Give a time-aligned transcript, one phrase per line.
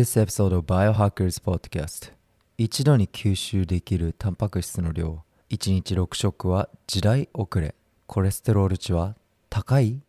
[0.00, 2.12] this episode of Biohackers Podcast.
[2.56, 5.24] 一度に吸収できるタンパク質の量。
[5.50, 7.74] 1日6食は時代遅れ。
[8.06, 9.14] コレステロール値は
[9.50, 10.00] 高い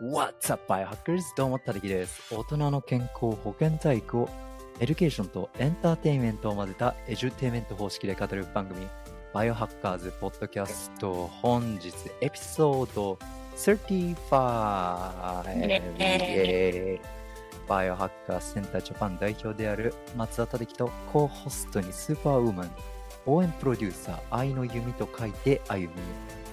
[0.00, 1.22] ？What's up, Biohackers?
[1.36, 2.32] どうも、たてきです。
[2.32, 4.28] 大人の健康保健体育を
[4.78, 8.86] エデュケーションとエンターテインメントを混ぜたエデュテイメント方式で語る番組、
[9.34, 11.92] バイオハッカーズポッドキャスト、本日
[12.22, 13.18] エピソード
[13.56, 14.24] 35。
[17.68, 22.70] バイオハッカーセンタージャパン代表である松田忠樹とコーホストにスーパーウーマン、
[23.26, 25.90] 応援プロデューサー、愛の弓と書いて歩み、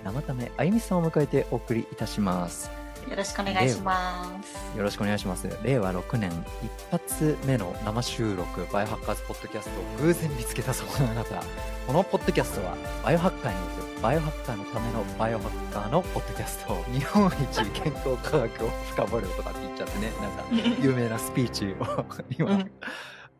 [0.03, 2.69] 生ためあゆみさんを迎えてお送りいたします。
[3.09, 4.77] よろしくお願いします。
[4.77, 5.47] よろしくお願いします。
[5.63, 6.31] 令和6年
[6.63, 11.43] 一発目の生収録、バイオハッカーズポッドキャストを偶然見つけたそこのあなた。
[11.85, 16.83] このポッドキャストは、バイオハッカーによる、バイオハッカーのためのバイオハッカーのポッドキャスト。
[16.91, 22.05] 日本一健康科学を深掘るとかって言っちゃってね、なんか、 有名なスピーチを
[22.37, 22.71] 今、うん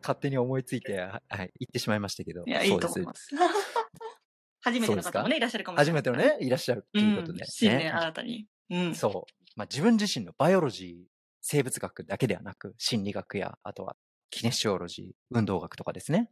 [0.02, 2.44] 勝手に思いついて、はい、言ってしまいましたけど。
[2.46, 3.28] いや、いいと思いそうます。
[4.60, 6.02] 初めての方もね、いらっしゃるかもしれない。
[6.02, 7.40] 初めてのね、いらっしゃるということで。
[7.40, 8.46] うん、新年新たに。
[8.70, 8.94] うん。
[8.94, 9.45] そう。
[9.56, 11.04] まあ、自分自身のバイオロジー、
[11.40, 13.96] 生物学だけではなく、心理学や、あとは
[14.30, 16.30] キネシオロジー、運動学とかですね。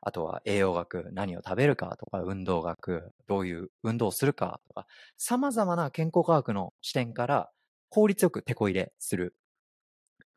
[0.00, 7.50] あとは栄養学、何を食べるかとか、運動学、どういう運動をするかとか、様々な健康科学の視点から
[7.88, 9.34] 効率よく手こ入れする。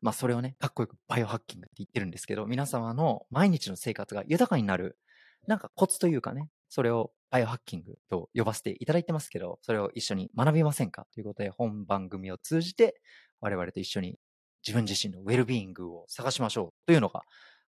[0.02, 4.98] まあ、それをね、かっこよくバイオハッキングって言ってるんですけど、皆様の毎日の生活が豊かになる、
[5.46, 11.06] なんかコツというかね、それをバイオハッキングと呼ばせていただいてますけど、それを一緒に学びませんか？
[11.12, 13.00] ということで、本番組を通じて、
[13.40, 14.18] 我々と一緒に
[14.66, 17.22] 自分自身のウェルビーイングを探しましょうというのが、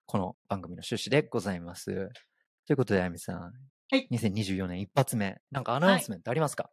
[0.07, 2.11] この番組の趣旨でございます。
[2.67, 3.41] ということで、あやみさん。
[3.41, 3.51] は
[3.97, 5.37] い2024年一発目。
[5.51, 6.71] なんかアナウンスメントありますか、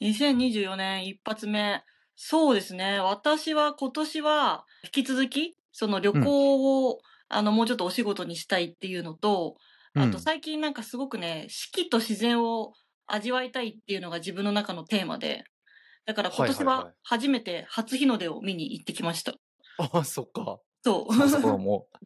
[0.00, 1.82] 2024年一発目。
[2.14, 3.00] そうですね。
[3.00, 9.56] 私は今年は引き続き、その旅行を、あの、もうちょっとお仕事にしたいっていうのと、
[9.94, 12.72] あと最近なんかすごくね、四季と自然を
[13.06, 15.44] 味わいたいっていうのが自分の中のテーマで、
[16.06, 19.34] だから今年は初めて初日の出を見に行ってきました。
[19.78, 20.58] ああ、そっか。
[20.84, 21.14] そう。
[21.14, 21.98] そうそう、もう。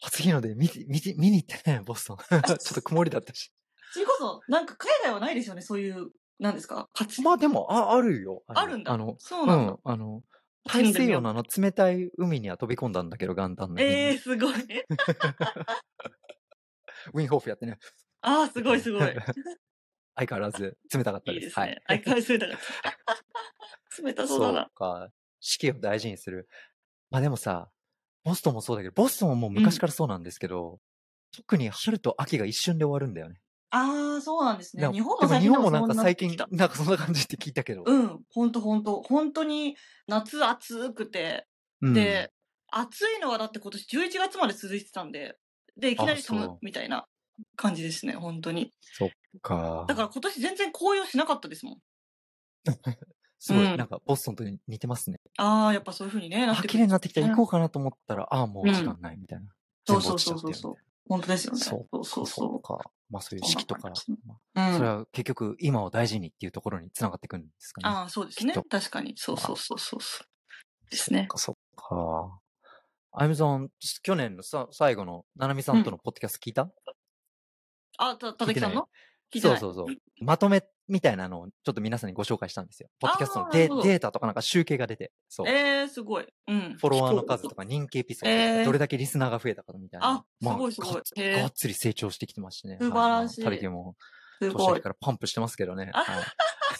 [0.00, 2.16] 初日の出見て、見て、見に行ってね、ボストン。
[2.42, 3.52] ちょっと曇りだったし。
[3.92, 8.44] それこそ、なんか海外はないですよね、そういう、なんですか初まあでも、あ、あるよ。
[8.48, 8.92] のあるんだ。
[8.92, 9.72] あの、そううなんだ。
[9.72, 10.22] ん、あの、
[10.64, 13.80] 大西洋のあの冷たい海には飛び込んだんだけど、元旦の。
[13.80, 14.54] ええー、すごい。
[17.12, 17.78] ウィンホーフやってね。
[18.20, 19.00] ああ、すごいすごい。
[20.16, 21.36] 相変わらず冷たかったで。
[21.36, 21.80] いいですすね。
[21.86, 24.02] 相変わらず冷たかった。
[24.02, 24.70] 冷たそうだな。
[24.74, 25.12] か。
[25.40, 26.48] 四季を大事にする。
[27.10, 27.70] まあでもさ、
[28.24, 30.80] ボストンもそうだけど、ボストンはもう昔からそうなんですけど、
[31.32, 33.40] 特に春と秋が一瞬で終わるんだよね。
[33.70, 34.88] ああ、そうなんですね。
[34.90, 37.84] 日本でも最近本もなんか最近なんかそんな感じって聞いたけど。
[37.86, 39.02] うん、ほんとほんと。
[39.02, 39.76] 本当に
[40.06, 41.46] 夏暑くて、
[41.80, 42.32] うんで、
[42.70, 45.36] 暑いのはだって今年11月まで続いてたんで、
[45.78, 47.06] で、いきなりあそう寒みたいな
[47.56, 48.72] 感じですね、本当に。
[48.80, 49.08] そっ
[49.42, 49.84] か。
[49.88, 51.76] だから今年全然紅葉しなかったですもん。
[53.38, 55.20] すごい、うんなんかボストンと似てますね。
[55.36, 59.46] ああ、やっぱそういう風にね、なっあ、て綺麗になってきた、ね行こうかなと思ったら、ああ、もう時間ないみたいな。
[59.86, 60.74] そうそうそうそうそう。
[61.08, 61.58] 本当ですよね。
[61.60, 62.78] そうそうそそうか。
[63.08, 67.88] まあそういう四季とか、それは結局今を大事にっていうところにつながってくるんですかね。
[67.88, 68.52] ああ、そうですね。
[68.68, 69.14] 確かに。
[69.16, 70.90] そうそうそうそうそう。
[70.90, 71.20] ですね。
[71.20, 72.40] そっか、そっか。
[73.20, 73.68] あゆみさん、
[74.04, 76.70] 去年のさ最後の、ななみさんとのポッドキャスト聞いた、
[77.98, 78.88] あ、た、たたきさんの？
[79.34, 79.48] 聞いて。
[79.48, 79.86] そうそうそう。
[80.24, 82.88] まとめみたいなのをちょっと皆さんにご紹介したんですよ。
[83.00, 85.48] ポッドキャストのデデータとかなんか集計が出て、そう。
[85.48, 86.26] えー、すごい。
[86.46, 86.76] うん。
[86.78, 90.06] フォロワーの数とか人気エピソードどれだけリスナーが増えたかみたいな。
[90.08, 92.78] あすごいすごいがっへーがっつり成長してきてましてね。
[92.80, 93.96] 素晴らしいたりきも、
[94.40, 94.80] すごい。
[94.80, 95.90] からパンプしてますけどね。
[95.92, 96.24] あはい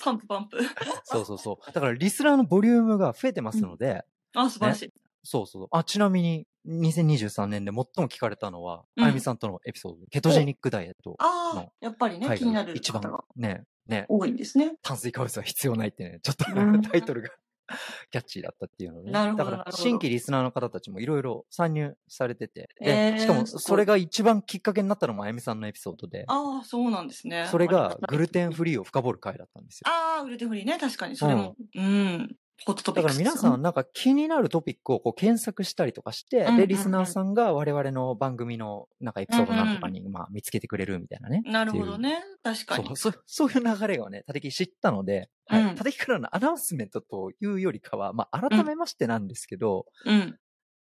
[0.04, 0.59] パンプパンプ。
[1.03, 1.72] そうそうそう。
[1.72, 4.04] だからリスナーのボリュームが増えてますので、
[4.34, 4.93] あ、素晴らしい。
[5.28, 5.69] そうそう。
[5.72, 14.77] あ、ちなみに、2023年で最も聞かれたのは、うんあゆみさんとのエピソード、ケトジェニックダイエットのああ、やっぱりね、回気になるが一番方がね、ね、多いんですね。
[14.83, 17.28] 炭水化物は必要ないってね、ちょっとうん タイトルが
[18.10, 19.13] キャッチーだったっていうので、ね。
[19.13, 27.47] なるほどだからなるほど新規リスナーの方たちもいろいろ参入されてて、で、えーしかもすごいそれが一番きっかけになったのもあゆみさんのエピソードで、ああ、そうなんですね。
[27.51, 28.53] それがグルテン。
[28.53, 29.91] フリーを深掘る回だったんですよ。
[29.92, 30.78] ああ、グルテンフリーね。
[30.78, 31.16] 確かに。
[31.16, 31.54] それも。
[31.75, 32.36] うん。
[32.66, 41.43] ホットトピだからックスですよ皆さんなんか気になるトピックをこう検索したりとかして、で、うんうんうんリスナーさんが我々の番組のなんかエピソードなんとかにまあ見つけてくれるみたいなね。
[41.47, 42.22] なるほどね。
[42.43, 43.15] 確かにそう。
[43.27, 50.39] そういう流れがね、立木知ったので、はいうん立木からのアナウンスメントというよりかは、まあ改めましてなんですけど、うん。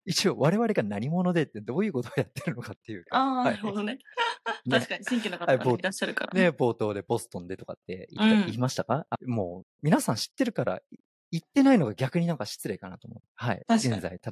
[0.08, 3.18] 一応我々が何者でってどういうことをやってるのかっていうか。
[3.18, 4.00] ああ、はないるほどね。
[4.70, 6.50] 確かに、新規の方がいらっしゃるからね、ね。
[6.50, 10.82] 冒頭でボストンでとかって言いましたか、あもう、皆さん知ってるから、
[11.38, 13.22] い言ってないのが逆になんか失礼かなと思う。
[13.36, 13.64] はい。
[13.70, 14.32] 現在、た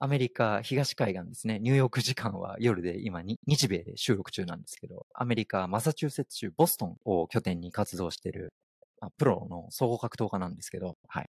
[0.00, 1.58] アメリカ東海岸ですね。
[1.58, 8.52] ニューヨーク時間は夜で今に、日米で収録中なんですけど、アメリカ、マサチューセッツ州ボストンを拠点に活動している、
[9.00, 11.30] あプロの総合格闘家なんですけど、はい。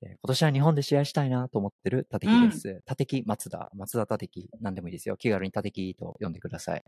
[0.00, 2.82] で今年は日本で試合したいなと思ってるタテキです。
[2.84, 5.16] タテキ松田、松田タテキ、何でもいいですよ。
[5.16, 6.84] 気軽にタテキと呼んでください。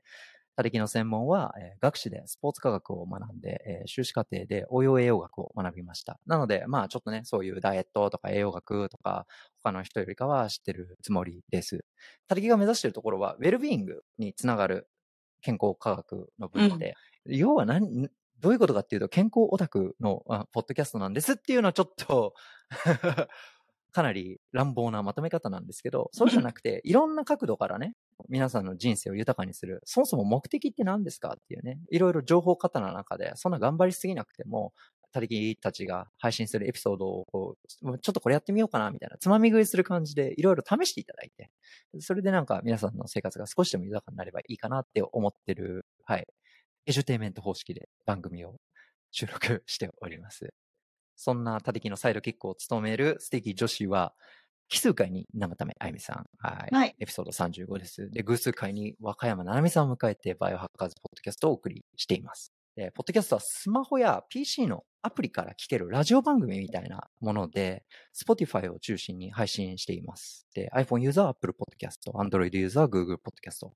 [0.59, 6.19] 他力の専門は、えー学士でスポーツ科学を学んで、えー修士課程で応用栄養学を学びました。
[6.27, 9.29] なので、まあちょっとね、そういうダイエットとか栄養学とか、
[9.63, 11.85] 他の人よりかは知ってるつもりです。
[12.27, 14.89] 他力が目指しているところは、ウェルビーイングにつながる
[15.43, 16.95] 健康科学の分野で、
[17.27, 18.09] 要は何、
[18.41, 22.35] どういうことかっていうと、健康オタクのあポッドキャストなんですっていうのはちょっと
[23.99, 27.97] かなり乱暴なまとめ方なんですけど、 そうじゃなくて、いろんな角度からね、
[28.29, 34.73] 皆さんの人生を豊かにする、そもそも目的って何ですかっていうね、いろいろ情報過の中で、そんな頑張りすぎなくても、
[35.11, 41.51] たりきたちが配信するエピソードをこう、ちょっとこれやってみようかなみたいな、つまみ食いする感じでいろいろ試していただいて、
[41.99, 46.27] それでなんか皆さんの生活が少しでも豊かになればいいかなって思ってる、はい、
[46.87, 48.61] エジュテイメント方式で番組を
[49.11, 50.53] 収録しております。
[51.19, 54.15] そんなたてきのサイドキックを務める素敵女子は、
[54.69, 56.27] 奇数回に生ためあゆみさん。
[56.39, 56.75] はい。
[56.75, 58.09] はいエピソード35です。
[58.11, 62.53] で、偶数回に和歌山ななみさんを迎えて、バイオハッカーズポッドキャストをお送りしています。
[62.77, 67.85] で、ポッドキャストはスマホや PC のアプリから聞けるラジオ番組みたいなもので、
[68.15, 70.47] Spotify を中心に配信しています。
[70.55, 73.69] で、iPhone ユーザー Apple Podcast、Android ユーザー Google Podcast、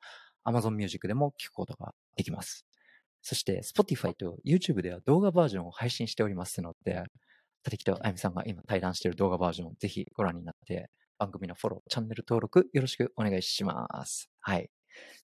[0.47, 2.65] Amazon Music でも聞くことができます。
[3.23, 7.03] そして Spotify と YouTube では動画バージョンを配信しておりますので、
[7.65, 14.29] 立木とあゆみさんが今対談している動画バージョンをぜひご覧になって、番組のフォロー、チャンネル登録よろしくお願いします。
[14.41, 14.71] はい。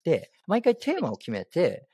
[0.03, 1.87] で、毎回テーマを決めて、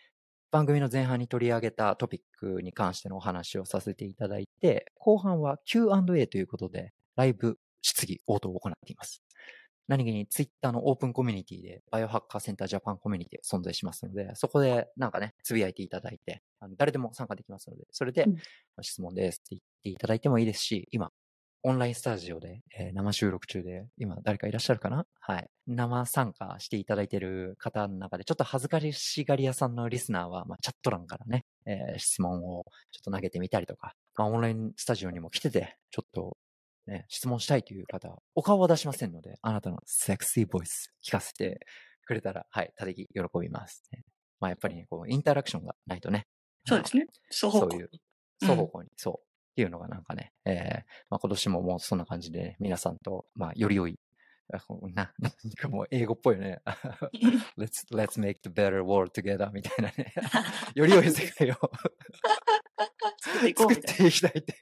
[0.52, 9.24] 番組の前半に取り上げたトピックに関してのお話をさせていただいて、後半は Q&A ということで、ライブ質疑応答を行っています。
[9.94, 18.38] 何気にツイッターのオープンコミュニティで、バイオハッカーセンタージャパンコミュニティが存在しますので、そこでなんかね、つぶやいていただいて、あの誰でも参加できますので、それでうん
[18.82, 21.12] 質問ですって言っていただいてもいいですし、今、
[21.66, 25.06] オンラインスタジオで、えー生収録中で、今誰かいらっしゃるかな？
[25.20, 25.48] はい。
[25.68, 36.36] 生参加していただいている方の中で、ちょっと恥ずかしがり屋さんのリスナーは、まあ、チャット欄からね、えー質問をちょっと投げてみたりとか、まあ、オンラインスタジオにも来てて、ちょっと、
[36.88, 41.66] ね、質問したいという方、お顔は出しませんので、あなたのセクシーボイス聞かせて
[42.06, 44.04] くれたら、はい、たてき喜びます、ね。
[44.40, 46.28] まあ、やっぱりね、こう、インタラクションがないとね。
[46.66, 47.06] そうですね。
[47.32, 47.90] 双方向そういう、
[48.42, 49.14] 双方向に、そう。
[49.14, 54.00] っていうのがなんかね、えーまあ、今年ももうそんな感じで、ね、皆さんと、まあ、より良い、
[54.94, 56.62] な、なんかもう英語っぽいよね。
[57.58, 60.14] let's, let's make the better world together みたいなね。
[60.76, 61.56] より良い世界を
[63.56, 64.56] 作っていきたいって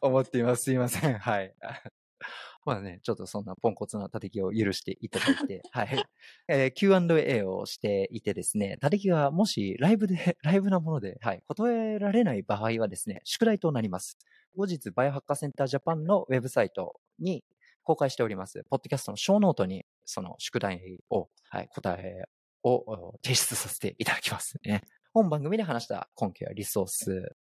[0.00, 0.64] 思っています。
[0.64, 1.18] すいません。
[1.18, 1.54] はい。
[2.64, 6.02] まあね、ちょっとそんなポンコツな叩きを許していただいて、はい。
[6.48, 14.18] えー Q&A をしていてですね、たてきがもしライブで、ライブなもので、はい、答えられない場合はですね、宿題となります。
[14.56, 17.44] 後日、バイオハッカーセンタージャパンのウェブサイトに
[17.84, 18.64] 公開しております。
[18.70, 22.24] ポッドキャストのショーノートに、その宿題を、はい、答え
[22.62, 24.82] をお提出させていただきますね。
[25.12, 27.36] 本番組で話した根拠やリソース、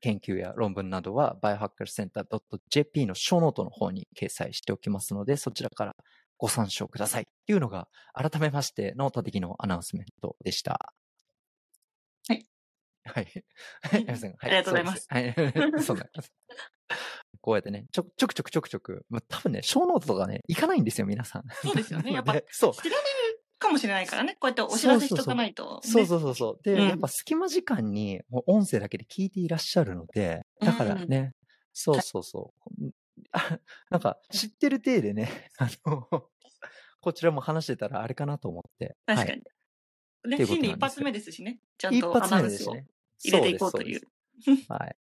[0.00, 5.96] 研究や論文などは biohackercenter.jp のショーノートの方に掲載しておきますので、そちらから
[6.38, 7.22] ご参照ください。
[7.22, 10.92] っていうのが、改めましてのたてきのアナウンスメントでした。
[12.28, 12.46] はい。
[13.04, 13.26] はい。
[13.82, 14.06] はい。
[14.40, 15.34] ありがとうございますはい。
[15.82, 16.32] そうなんです。
[17.40, 21.44] こうやってね、ちょちょくちょくちょくちょく、まあ多分ね、ショーノートとかね、行かないんですよ、皆さん。
[21.62, 22.74] そうですよねやっぱ でそう。
[22.74, 24.36] 知られるかもしれないからね。
[24.40, 25.90] こうやってお知らせしとかないと、ね。
[25.90, 26.62] そうそうそうそう。
[26.62, 31.34] で、うんやっぱ隙間時間にもう音声だけで聞いていらっしゃるので、だからね、
[31.72, 32.90] そうそうそう。
[33.32, 33.58] あ
[33.90, 36.28] なんか知ってる体でね、あの、
[37.00, 38.96] こちらも話してたらあれかなと思って。
[39.06, 39.30] 確かに。
[39.30, 41.60] はい、ね、新年一発目ですしね。
[41.76, 42.86] ちゃん一とア発目ナウンスをですね。
[43.24, 43.98] 入れていこうという。
[43.98, 44.96] うですはい。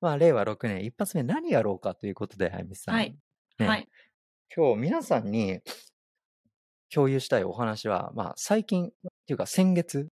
[0.00, 2.94] まあ、令和6年一発目何やろうかということで、あゆみさん。
[2.94, 3.16] はい
[3.58, 3.88] ねはい。
[4.54, 5.60] 今日皆さんに
[6.92, 8.90] 共有したいお話は、まあ最近っ
[9.26, 10.08] ていうか先月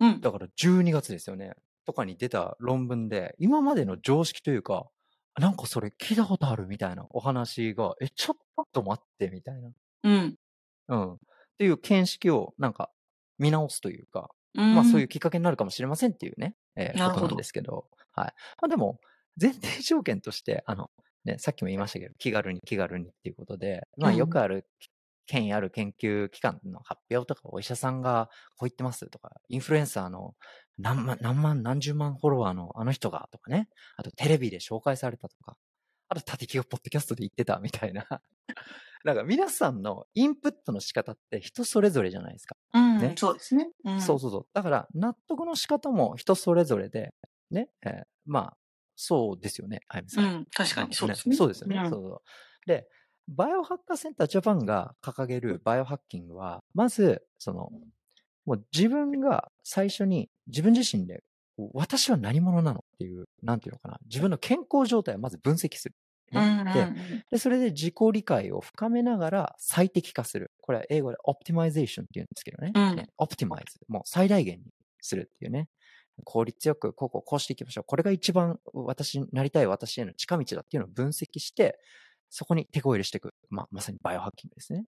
[0.00, 0.20] うん。
[0.20, 1.52] だから12月ですよね。
[1.86, 4.86] とかに出た論文で、今までの常識というか、
[5.38, 9.70] なんかそれ聞いたことあるみたいなお話が、え、ちょっと待ってみたいな。
[10.04, 10.36] うん。
[10.88, 11.14] うん。
[11.14, 11.18] っ
[11.58, 12.90] ていう見識をなんか
[13.38, 18.34] 見直すというか、うんまあそういうきっかけになるかもしれませんっていうね、えーなるほどことなんですけど、はい。
[18.60, 19.00] まあでも、
[19.40, 20.90] 前提条件として、あの、
[21.24, 24.66] ね、さっきも言いましたけど、気軽に気軽にっていうことで、まあうんよくある
[25.26, 30.34] 権威ある研究機関の発表とか、お医者さんがこう言ってますとか、インフルエンサーの
[30.78, 35.56] 何万、何万、何十万フォロワーのあの人がとかね、あとテレビで紹介されたとか、
[36.08, 38.06] あと立木がポッドキャストで言ってたみたいな。
[39.04, 42.56] なんか皆さんのインプットの仕方って人それぞれじゃないですか。
[42.72, 43.70] うん、ねそうですね。
[43.84, 44.46] うん、そうそうそう。
[44.54, 47.14] だから納得の仕方も人それぞれで、
[47.50, 48.56] ね、えーまあ、
[48.96, 50.22] そうですよね、あゆみさ。
[50.22, 51.36] うんん、確かにそうですね。
[51.36, 51.76] そうですよね。
[51.76, 52.22] うんそうそう。
[52.66, 52.86] で、
[53.28, 57.70] バイオハッカーセンタージャパンが掲げるバイオハッキングは、まず、その、
[58.44, 61.22] もう自分が最初に自分自身で、
[61.72, 65.94] 私は何者なのっていう、なんていうのかな、自分の健康状態をまず分析する。
[66.32, 70.50] うんうんでで、それで自己理解を深めながら最適化する。
[70.60, 72.72] これは英語で optimization って言うんですけどね。
[72.74, 73.62] うんね optimize。
[73.88, 74.64] もう最大限に
[75.00, 75.68] するっていうね。
[76.22, 77.84] 効率よく、こうこうこうしていきましょう。
[77.84, 81.78] これが一番私になりたい私への近道だっていうのを分析して、
[82.30, 83.34] そこに手こ入れしていく。
[83.50, 84.84] まあ、まさにバイオハッキングですね。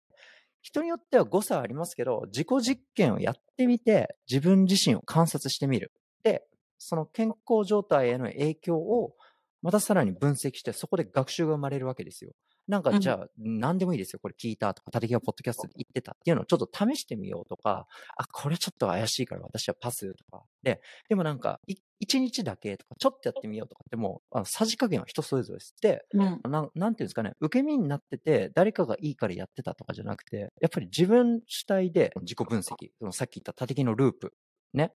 [0.61, 5.91] 人によっては誤差ありますけど、自己実験をやってみて、自分自身を観察してみる。
[6.23, 6.43] で、
[6.77, 9.13] その健康状態への影響を
[9.61, 12.31] またさらに分析して、そこで学習が生まれるわけですよ。
[12.67, 14.19] なんかじゃあ、何でもいいですよ。
[14.21, 20.43] これ聞いたとか、立木がポッドキャストで言ってたっていうのをちょっと試してみようとか、あ、これちょっと怪しいから私はパスとか。
[20.61, 25.75] で、でもなんか、い一日だけとか、ちょっとやってみようとかってもう、あのさじ加減は人それぞれです。
[25.81, 34.33] で、うんなん、なんていうんですかね、受け身になってて、誰かがいいからやってたとかじゃなくて、やっぱり自分主体で自己分析、そのさっき言った立木のループ、
[34.73, 34.93] ね。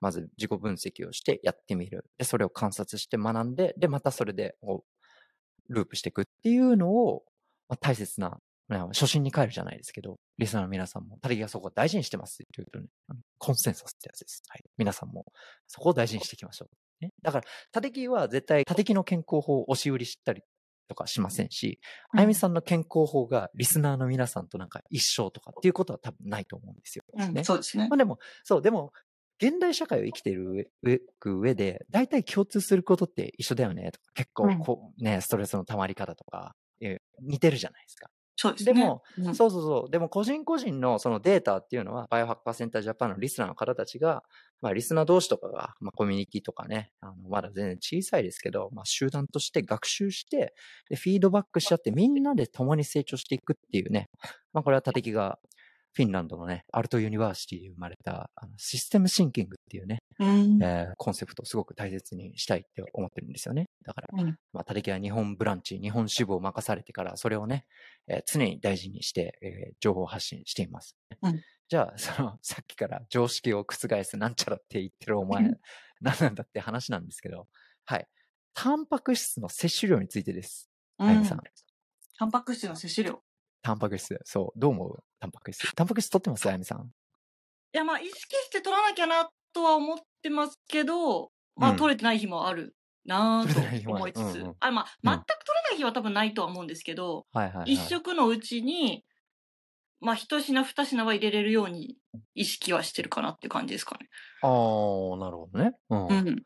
[0.00, 2.04] まず自己分析をしてやってみる。
[2.18, 4.56] で、それを観察して学んで、で、またそれで、
[5.68, 7.22] ループしていくっていうのを、
[7.68, 12.86] まあ、大切な、まあ初心に帰るじゃないですけど、リスナーの皆さんも、立木がそこを大事にしてますって言うとね、
[13.38, 14.42] コンセンサスってやつです。
[14.48, 14.64] はい。
[14.76, 15.24] 皆さんも、
[15.66, 17.04] そこを大事にしていきましょう。
[17.04, 17.12] ね。
[17.22, 20.42] だから、立木は絶対、立木の健康法を押し売りしたり
[20.88, 21.78] とかしませんし、
[22.16, 27.04] あゆみさんの健康法がリスナーの皆さんとなんか一緒とかっていうことは多分ないと思うんですよ。
[27.14, 27.44] うんね。
[27.44, 27.94] そうですねま。
[27.94, 28.92] あでも、そう、でも、
[29.40, 38.10] 現代社会を生きている上上上で、大体共通することって一緒だよねとか、結構こう、ね、ストレスの溜まり方とか、え似てるじゃないですか。
[38.40, 38.72] そうですね。
[38.72, 39.90] でも、うんそうそうそう。
[39.90, 44.22] でも個人個人のそのデータっていうのは、バイオハッカーセンタージャパンのリスナーの方たちが、
[44.60, 50.54] まあリスナー同士とかが、まあコミュニティとかね、あのまだ全然小さいですけど、まあ集団として学習して、
[50.88, 54.08] で、フィードバックし合ってみんなで共に成長していくっていうね、
[54.52, 55.40] まあこれは立木が
[55.98, 63.66] フィンランドのね、アルトユニバーシティで生まれたあのシステムシンキングっていうね、うんえーコンセプトをすごく大切にしたいって思ってるんですよね。
[63.84, 67.64] だから、うんまあ、立木は日本ブランチ、日本支部を任されてから、それをね、
[68.06, 70.96] えー常に大事にして、えー情報発信しています。
[71.20, 75.58] うんじゃあ、その、さっきから常識を覆すなんちゃらって言ってるお前うん、
[76.00, 77.48] 何なんだって話なんですけど、
[77.84, 78.08] はい。
[78.54, 80.70] タンパク質の摂取量についてです。
[80.98, 81.40] うんさん。
[82.18, 83.22] タンパク質の摂取量。
[83.62, 84.18] タンパク質。
[84.24, 84.58] そう。
[84.58, 85.04] どう思う？
[85.20, 85.74] タンパク質。
[85.74, 86.48] タンパク質取ってます？
[86.48, 86.80] あゆみさん。
[86.80, 92.74] いや、まあ、意識して取らなきゃなとは思ってますけど、まあ、うん取れてない日もある
[93.04, 97.72] な取れてない日もあると思いつつ、うんうんあ、まあ、うん全く取れない日は多分ないとは思うんですけど、はいはい、はい。
[97.72, 99.04] 一食のうちに、
[100.00, 101.96] まあ、一品二品は入れれるように
[102.34, 104.08] 意識はしてるかなっていう感じですかね。
[104.42, 104.50] ああ、
[105.18, 105.72] なるほどね。
[105.90, 106.06] うん。
[106.06, 106.42] うん。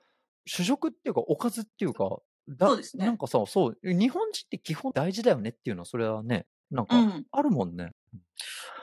[0.46, 7.26] 主食っていうか、おかずっていうか、だそうですねなんかさ、そう、日本人って基本大事だよねっていうのは、それはね、なんか、うん。
[7.30, 7.90] あるもんね。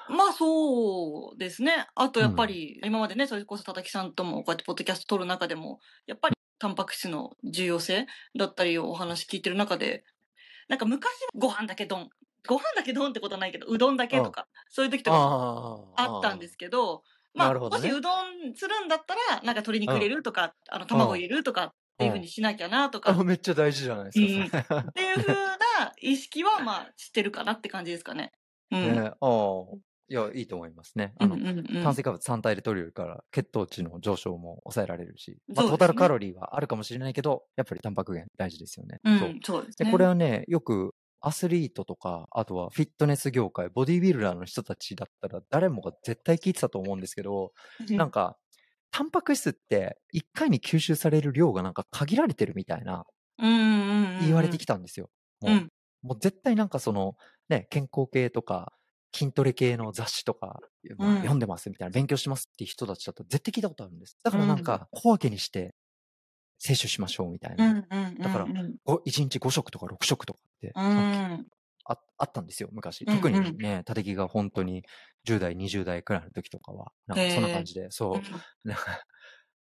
[0.09, 1.87] まあそうですね。
[1.95, 10.03] あとやっぱり、今までね、それこそ叩きさんともこうやってポッドキャスト撮る中でも、やっぱりタンパク質の重要性だったりをお話聞いてる中で、
[10.67, 12.09] なんか昔ご飯だけ丼。
[12.47, 17.03] ご飯だけ丼ってことはないけど、うどんだけとか、そういう時とかもああったんですけど、
[17.35, 23.23] まあ、もしうどんするんだったら、なんか鶏肉入れるとか、あの、卵入れるとかっていうふうにしなきゃなとか、あ。
[23.23, 24.81] めっちゃ大事じゃないですか、それ。
[24.81, 28.31] っていうふうな意識は、まあ、してるかなって感じですかね。
[28.71, 28.95] うん。
[28.95, 29.77] ね、ああ。
[30.11, 31.13] いや、いいと思いますね。
[31.19, 38.99] あの、うんうんうん炭水化物3体で取れるから、血糖値の上昇も抑えられるし、まあ、トータルカロリーはあるかもしれないけど、やっぱりタンパク源大事ですよね。
[39.03, 39.65] うん、そう。
[39.65, 39.91] ですで、ね。
[39.91, 47.51] これはね、よくアスリートとか、あとはフィットネス業界、ボディビルダーの人たちだったら誰もが絶対聞いてたと思うんですけど、
[47.87, 48.37] うんなんか、
[48.91, 53.05] タンパク質って1回に吸収される量がなんか限られてるみたいな
[53.37, 55.09] うんうんうんうん言われてきたんですよ。
[55.41, 55.69] もう、うん
[56.01, 57.15] もう絶対なんかその、
[57.49, 58.71] ね、健康系とか、
[59.13, 60.59] 筋トレ系の雑誌とか、
[60.97, 64.17] まあうん読んでますみたいな、勉強してますっていう人たちだと絶対聞いたことあるんです。
[64.23, 65.75] だからなんか、小分けにして
[66.57, 67.65] 摂取しましょうみたいな。
[67.71, 68.15] うんうんうんうん。
[68.17, 71.47] だからうんご1日5食とか6食とかって、うん。
[71.91, 73.05] ああったんですよ、昔。
[73.05, 74.83] 特にね、立木が本当に
[75.25, 78.21] 10代、20代くらいの時とかは、なんかそんな感じで、そう、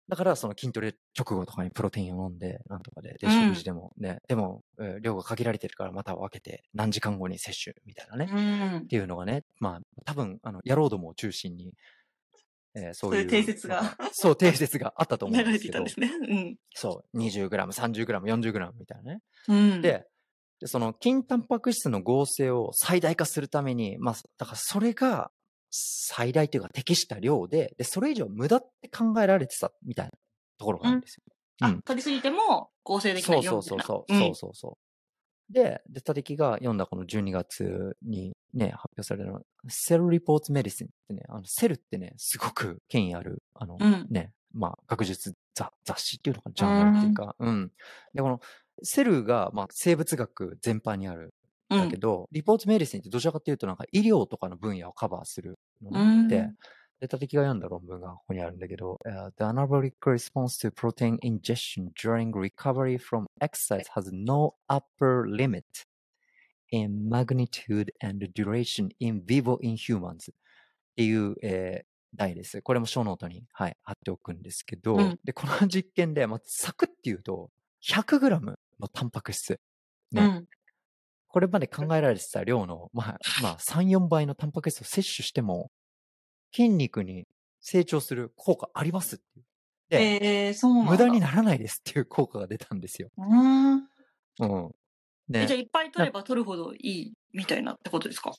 [0.09, 8.29] だから、その筋トレ直後とかにプロテインを飲んで、なんとかで、で、うん食事でもね、でも、えー量が限られてるからまた分けて、何時間後に摂取みたいなね。
[8.31, 8.87] うんっ。
[8.87, 11.73] ていうのがね、まあ、多分、あの、野郎どもを中心に、
[12.75, 13.31] えーそういう。
[13.31, 13.97] そういう定説が。
[14.13, 16.29] そう、定説があったと思うん流ですけど れていたんで、すね。
[16.29, 16.57] うん。
[16.75, 19.21] そう、20g、30g、40g みたいなね。
[19.49, 19.83] うん。
[19.83, 20.07] で、
[20.63, 25.33] でその筋タンパク質の合成を最大化するために、まあ、だからそれが
[25.73, 30.13] 最大というか適した量で、で、それ以上無駄って考えられてたみたいな
[30.57, 31.25] ところがあるんですよ。
[31.63, 34.79] あ、取りすぎても合成できなそいうよそうそうそう、みたいなそうそうそ
[35.51, 35.53] う。
[35.53, 44.07] で、で、たてきが読んだこの12月にね、発表されたのは、セルリポーツメディシンってね、あの、セルってね、すごく権威ある、あの、うん。
[44.11, 47.73] ね、まあ、学術雑雑誌っていうのかな、ジャーナルっていうか、うん。
[48.15, 48.41] で、この、
[48.83, 51.35] Cell が、まあ、生物学全般にある。
[51.71, 51.79] うん。
[51.79, 56.01] だけど、 Reports Medicine ってどちらかというとなんか医療とかの分野をカバーするのね。
[56.01, 56.29] うん。
[56.29, 56.49] で、
[57.01, 65.65] で、たてきが読んだ論文がここにあるんだけど、uh, The anabolic response to protein ingestion during recovery from exercise has no upper limit
[66.71, 70.35] in magnitude and duration in vivo in humans っ
[70.97, 72.61] ていう、えー題です。
[72.63, 75.19] これもショーノートに、はい、貼っておくんですけど、うん。
[75.25, 77.51] で、この実験で、まあ、サクって言うと、
[77.89, 79.59] 100g のタンパク質。
[80.13, 80.47] ねうん。
[81.29, 85.71] これまで考えられてた量の、まあ、まあ、3、4倍のタンパク質を摂取しても、
[86.55, 87.27] 筋肉に
[87.61, 89.45] 成長する効果ありますっていう。
[89.89, 90.85] で、えー、そう。
[90.85, 93.09] 無駄にならないですっていう効果が出たんですよ。
[93.17, 93.75] うん。
[93.75, 94.75] うん。
[95.35, 95.57] えじゃあね。
[95.57, 98.33] いっぱい取れば取るほどいいみたいなってことですか？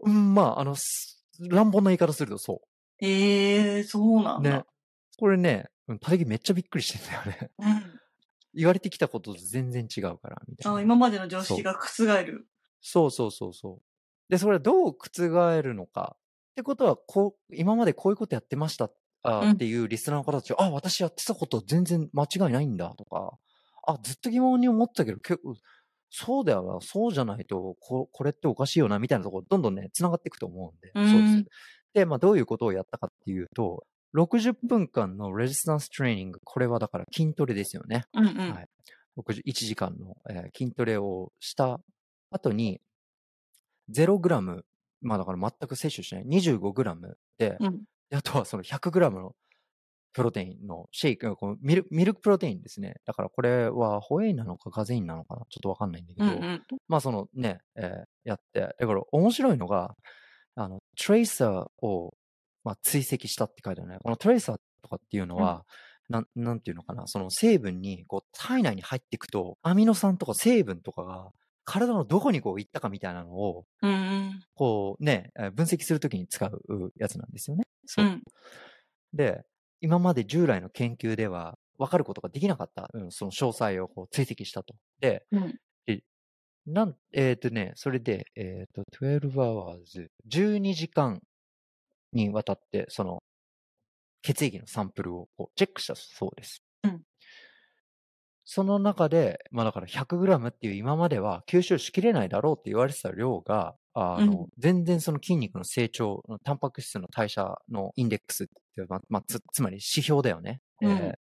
[0.00, 2.62] うん、まあ、あの、す乱暴な言い方するとそ
[3.00, 4.40] ええー、そうなう。
[4.40, 4.50] んだ。
[4.58, 4.64] ね。
[5.18, 7.50] これね、うん、たてきめっちゃびっくりしてんだよね。
[7.58, 8.00] うん。
[8.54, 10.78] 言われてきたことと全然違うから、みたいな。
[10.78, 12.46] あ今までの常識が覆る。
[12.80, 13.82] そうそうそうそう。
[14.30, 16.16] で、それはどう覆るのか。
[16.52, 18.90] ってことは、こう、今までこういうことやってました
[19.22, 23.38] あうんっていうリスナーの方たちは、あ、私やってたこと全然間違いないんだとか、
[23.86, 25.54] あ、ずっと疑問に思ってたけど、結構、
[26.10, 30.92] そうだよな、そうじゃないと、ここれっておかしいよな、みたいなところ、どんどんね、繋がっていくと思うんで。
[30.94, 31.50] うんそうです。
[31.92, 38.04] で、まあ、どういうことをやったかっていうと、60分間のレジスタンストレーニング、これはだから筋トレですよね。
[38.14, 38.36] うんうん。
[38.52, 38.66] はい
[39.18, 41.80] 61時間の、えー筋トレをした
[42.30, 42.80] 後に、
[43.92, 44.64] 0グラム、
[45.02, 49.34] まあだから全く摂取しない、25グラムで、うんであとはその100グラムの
[50.12, 52.94] プロテインのシェイク、このミルミルクプロテインですね。
[53.04, 56.62] だからこれはホエイなのかガゼインなのかなちょっとわかんないんだけど、うんうん。
[56.88, 59.94] まあそのね、えーやって、だから面白いのが、
[60.56, 62.12] あの、トレーサーを、
[62.64, 63.98] まあ、追跡したって書いてあるね。
[64.02, 65.64] このトレーサーとかっていうのは、
[66.08, 71.30] なん、なんていうのかな、その成分に、こう、体内に入っていくと、アミノ酸とか成分とかが、
[71.64, 74.40] 体のどこにこう行ったかみたいなのを、うんうん。
[74.54, 77.64] こうね、えー分析するときに使うやつなんですよね。
[77.86, 78.08] そうう。
[78.08, 78.22] ん。
[79.12, 79.42] で、
[79.80, 84.74] 今まで従来の研究では分かることができなかった、うん、その詳細をこう追跡したと。
[85.00, 85.60] で、うん。
[86.66, 91.20] なん、えっ、とね、それで、えっ、と、12 hours、12時間
[92.12, 93.22] にわたって、その、
[94.22, 96.62] 血液のサンプルをチェックしたそうです。
[96.84, 97.02] うん
[98.52, 110.60] その中で、まあだから 100g っていう今までは吸収しきれないだろうって言われてた量が、あの、うん全然その筋肉の成長、タンパク質の代謝のインデックスっていう、まあ、まあつ、つまり指標だよね。
[110.82, 111.14] うんえー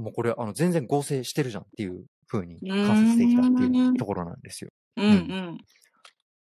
[0.00, 4.70] もうこれ、あの、全然合成してるじゃんっていう風に観察できたっていうところなんですよ。
[4.96, 5.58] うんうん。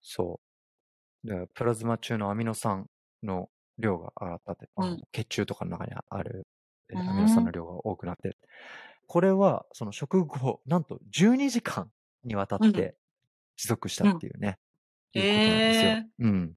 [0.02, 0.40] そ
[1.24, 1.26] う。
[1.26, 2.86] でプラズマ中のアミノ酸
[3.22, 6.46] の量が上がったって、うん血中とかの中にある
[6.94, 8.36] アミノ酸の量が多くなってる。
[9.06, 11.90] これは、その食後、なんと12時間
[12.24, 12.96] にわたっうんて
[13.56, 14.58] 持続したっていうね。
[15.14, 15.90] いうことなんですよ。
[15.90, 16.54] へうん。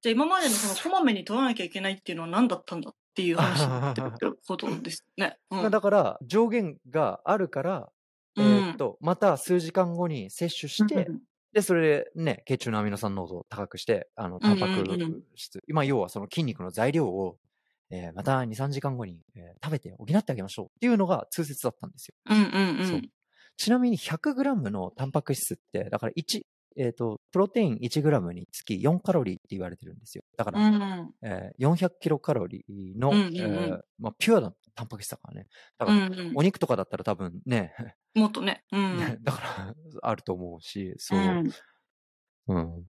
[0.00, 4.00] じゃあ今までのそのこまめに取らなきゃいけないっていうのは何だったんだっていう話になって
[4.46, 5.38] ことですね。
[5.50, 7.92] うんまあだから、上限があるから、
[8.36, 11.20] えーっと、また数時間後に摂取して、うん
[11.52, 17.36] で、それでね、血中のアミノ酸濃度を高くして、あの、タンパクうんうんうん質、今要はその筋肉の材料を、
[17.90, 22.14] えーまた2、3時間後に、えー食べて補ってあげましょうっていうのが通説だったんですよ。
[22.30, 22.84] うんうんう。
[22.84, 23.10] そうん
[23.56, 26.42] ちなみに 100g のタンパク質って、だから1、
[26.76, 30.22] えっ、と、プロテイン 1g につき4カロリーって言われてるんですよ。
[30.36, 35.48] だから、うんえー400キロカロリーの、うんうんうんえーまあ、ピュアなタンパク質だからね。
[35.76, 37.74] だから、お肉とかだったら多分ね、
[38.14, 38.62] もっとね。
[38.70, 38.96] うん。
[38.96, 41.22] ねだから、あると思うし、そうう。
[41.22, 41.50] ん。
[42.46, 42.76] うん。
[42.78, 42.82] っ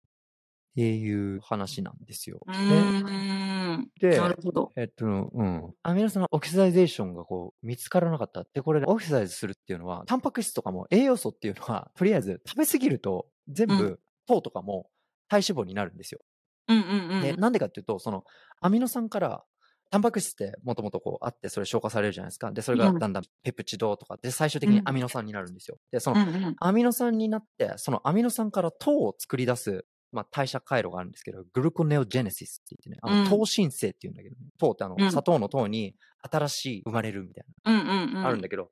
[0.74, 2.40] ていう話なんですよ。
[2.44, 3.90] うでん。
[4.00, 4.72] でなるほど。
[4.76, 5.74] えっと、うん。
[5.84, 8.44] アミノ酸のオキシダイゼーションがこう、見つからなかった。
[8.52, 14.90] で、これ、オキシダイズするっていうのは、タンパク質とかも栄養素っていうのは、とりあえず食べ過ぎると、全う部、糖とかも
[15.28, 16.20] 体脂肪になるんですよ。
[16.66, 17.22] うんうんうん。
[17.22, 18.24] で、なんでかっていうと、その、
[18.60, 19.44] アミノ酸から、
[19.90, 22.50] タンパク質ってもともとこうあって、それ消化されるじゃないですか。
[22.50, 25.78] で、それがうんだんだんペプチドとかで、最終的にアミノ酸になるんですよ。
[25.92, 26.54] で、その。
[26.60, 37.44] アミノ酸になって、そのアミノ酸から糖を作り出す、まあ、代謝回路があるんですけど、グルコネオジェネシスって言ってね、あのうん糖新生って言うんだけど、ね、糖ってあの、うん砂糖の糖に新しい生まれるみたい。
[37.64, 38.70] な、あるんだけど、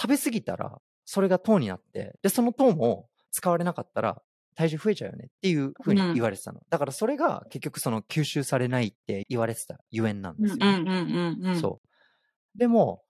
[0.00, 4.22] 食べ過ぎたら、それが糖になって、で、その糖も使われなかったら、
[4.60, 6.60] 体重増えちゃうよねっていうふうに言われてたの。
[6.68, 11.58] だからそれが結局その吸収されないって言われてたゆえんなんですよ、ねうんうんうんうん。
[11.58, 12.58] そう。
[12.58, 13.02] でも、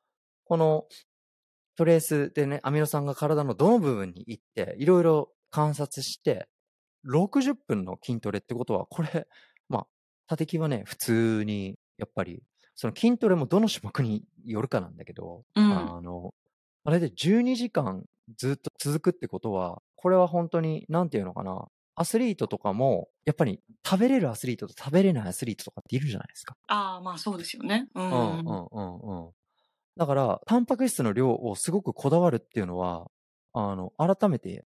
[0.44, 0.84] この
[1.74, 6.48] トレースでね、アミノ酸が体のどの部分に行って、いろいろ観察して、
[7.04, 9.26] 60分の筋トレってことは、これ、
[9.68, 9.86] まあ、
[10.28, 12.44] 縦木はね、普通に、やっぱり、
[12.76, 16.32] その筋トレもどの種目によるかなんだけど、うんあの、
[16.84, 18.04] あれで12時間
[18.36, 26.56] ずっと続くってことは、これは本当に、なんていうのかな、アスリートとかも、やっぱり食べれるアスリートと食べれないアスリートとかっているじゃないですか。
[26.68, 27.88] ああ、まあそうですよね。
[27.94, 28.10] うん。
[28.10, 29.30] うんうんうんうん。
[29.96, 33.10] だから、タンパク質の量をすごくこだわるっていうのは、
[33.52, 34.64] あの、改めて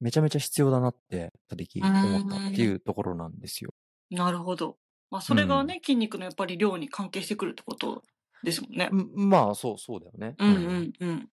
[0.00, 3.72] めちゃめちゃ必要だなって、たてき思ったっていうところなんですよ。
[4.10, 4.76] なるほど。
[5.10, 8.02] まあそれがね、筋肉のやっぱり量に関係してくるってこと
[8.42, 8.88] ですもんね。
[8.88, 10.34] んまあ、そう、そうだよね。
[10.38, 11.28] うんうんうん。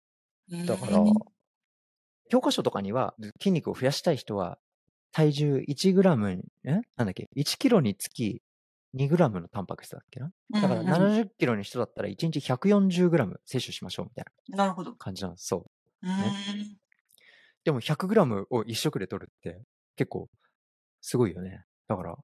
[0.51, 0.97] うんだから、
[2.29, 4.59] 教科書とかには、筋肉を増やしたい人は、
[5.11, 6.81] 体重1グラムに、え？
[6.95, 8.43] なんだっけ ?1 キロにつき
[8.95, 10.31] 2グラムのタンパク質だっけな？
[10.51, 14.93] だからうんうん70キロの人だったら1日140グラム摂取しましょうみたいななるほど。
[14.93, 15.47] 感じなんです。
[15.47, 15.65] そ
[16.03, 16.07] う。
[16.07, 16.77] うん。
[17.63, 19.63] でも100グラムを1食で取るって
[19.95, 20.29] 結構
[21.01, 21.63] すごいよね。
[21.87, 22.15] だから、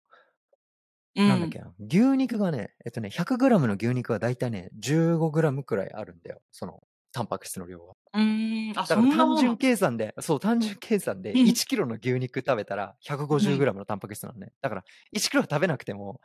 [1.16, 1.74] うんなんだっけな？
[1.80, 6.42] 牛肉がね、えっとね、100グラムの牛肉はだいたいね、15グラムくらいあるんだよ。
[6.52, 6.84] その、
[7.16, 7.96] タンパク質の量は。
[8.14, 8.78] うーん。
[8.78, 14.52] あ、だから単純計算で、そう、単純計算でうん1キロの牛肉食べたら150グラムのタンパク質なのね。
[14.62, 16.20] だから1キロ食べなくても、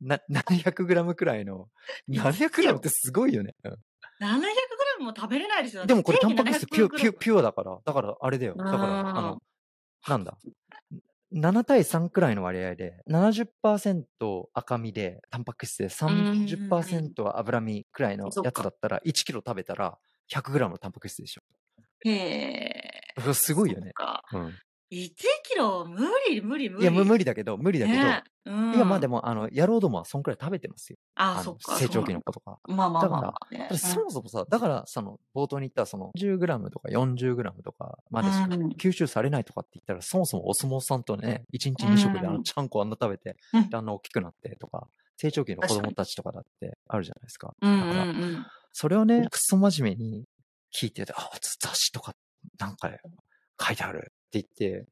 [0.00, 1.68] な、700グラムくらいの、
[2.08, 3.54] 700グラムってすごいよね。
[3.64, 3.76] うん
[4.18, 4.50] 700グラ
[4.98, 5.86] ムも食べれないですよ。
[5.86, 8.54] でもこれタンパク質ピュピピュピュアだから、だからあれだよ。
[8.56, 9.42] だから、あの、
[10.08, 10.38] なんだ。
[11.32, 19.98] 7対3くらいの割合で、70%赤身で、タンパク質で30%は脂身くらいのやつだったら、1キロ食べたら
[20.32, 21.42] 100グラムのタンパク質でしょ。
[22.04, 22.80] へえ。
[23.20, 23.92] それすごいよね。
[24.32, 24.54] うん。
[24.92, 25.12] 1
[25.44, 26.82] キロ、無理、無理、無理。
[26.82, 30.98] いや、む無理だけど、無理だけど、ねうん、いや、まあでも、あの、野郎どもはそんくらい食べてますよ。
[31.14, 31.76] あ、あのそっか。
[31.76, 32.58] 成長期の子とか。
[32.66, 47.54] まあまあまあまあ、ねだってそもそもさ、だから、その、冒頭に言った、その、10グラムとか40グラムとかまでしかうん吸収されないとかって言ったら、そもそもお相撲さんとね、1日2食であの、うんちゃんこあんな食べて、あんな大きくなってとか、成長期の子供たちとかだってあるじゃないですか。
[47.60, 48.46] うんだから、うんうん。
[48.72, 50.24] それをね、くそ真面目に
[50.74, 51.30] 聞いてて、あ、
[51.60, 52.14] 雑誌とか、
[52.58, 52.90] なんか
[53.60, 54.86] 書いてあるって言って、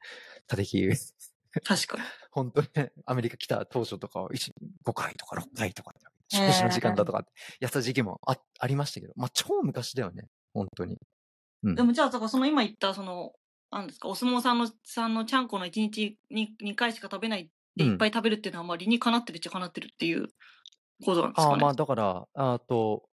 [0.46, 0.88] たてき、
[1.64, 2.02] 確かに。
[2.30, 4.52] 本当にね、アメリカ来た当初とかは1
[4.84, 5.92] 5回とか6回とか、
[6.34, 10.98] へー食事の時間だとかってやった時期もあありましたけど、まあ超昔だよね、本当に。
[11.62, 11.74] うん。
[11.74, 13.32] でもじゃあ、だからその今言った、その、
[13.70, 20.28] なんですか、お相撲さんの、さんのちゃんこの1日に2回しか食べないでうんいっぱい食べるっていうのは、まあ理にかなってるっちゃかなってるっていう
[21.04, 21.52] ことなんですかね。
[21.52, 23.07] ああまあだから、あと、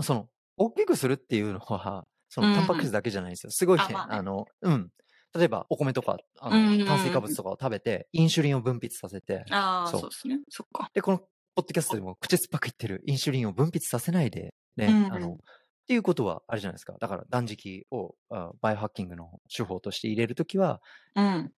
[0.00, 3.50] まあその、大きくするっていうのは、そのタンパク質だけじゃないですよ。
[3.50, 4.88] すごいね、あまあねあの、うん。
[5.34, 10.40] 例えば、お米とか、あの、うんうんうん炭水化物とかを食べて、インシュリンを分泌させて、ああ、そうですね。
[10.48, 10.90] そっか。
[10.94, 11.28] で、この、ポッ
[11.62, 15.36] ドキャストでも口酸っぱく言ってるインシュリンを分泌させないで、ね、うんうんあの、っ
[15.86, 16.94] ていうことはあれじゃないですか。
[17.00, 20.80] だから断食をあバイオハッキングの手法として入れるときは、
[21.16, 21.52] うん。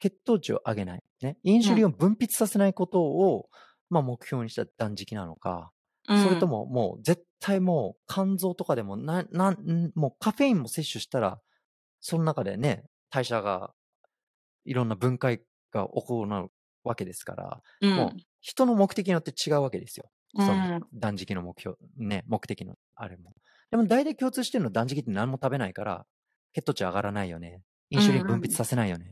[0.00, 1.02] 血糖値を上げない。
[1.22, 1.38] ね。
[1.44, 3.48] インシュリンを分泌させないことを、
[3.90, 5.70] まあ目標にした断食なのか、
[6.06, 11.40] それとももう絶対もう肝臓とかでもな、なん、もうカフェインも摂取したら、
[12.00, 13.72] その中でね、代謝が、
[14.64, 15.40] いろんな分解
[15.72, 16.50] が行う
[16.84, 20.10] わけですから、うん、もう人の目的によって違うわけですよ。
[20.36, 23.32] うん、その断食の目標、ね、目的のあれも。
[23.70, 26.06] でも大体共通してるのは断食って何も食べないから、
[26.54, 27.62] 血糖値上がらないよね。
[27.90, 29.06] インシュリン分泌させないよね。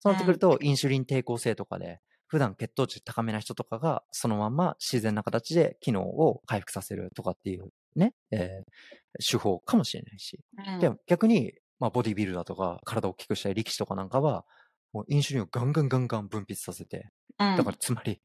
[0.00, 2.00] そうなってくると、インシュリン抵抗性とかで、
[2.30, 8.70] 普段血糖値高めな人とかが、そのまま自然な形で機能を回復させるとかっていうね、えー
[9.18, 10.38] 手法かもしれないし。
[10.56, 10.78] うん。
[10.78, 14.44] でも逆に、まあボディビルダーとか、体を大きくしたい力士とかなんかは、
[14.92, 17.08] もうインシュリンをガンガンガンガン分泌させて、
[17.40, 17.56] うん。
[17.56, 18.22] だからつまり、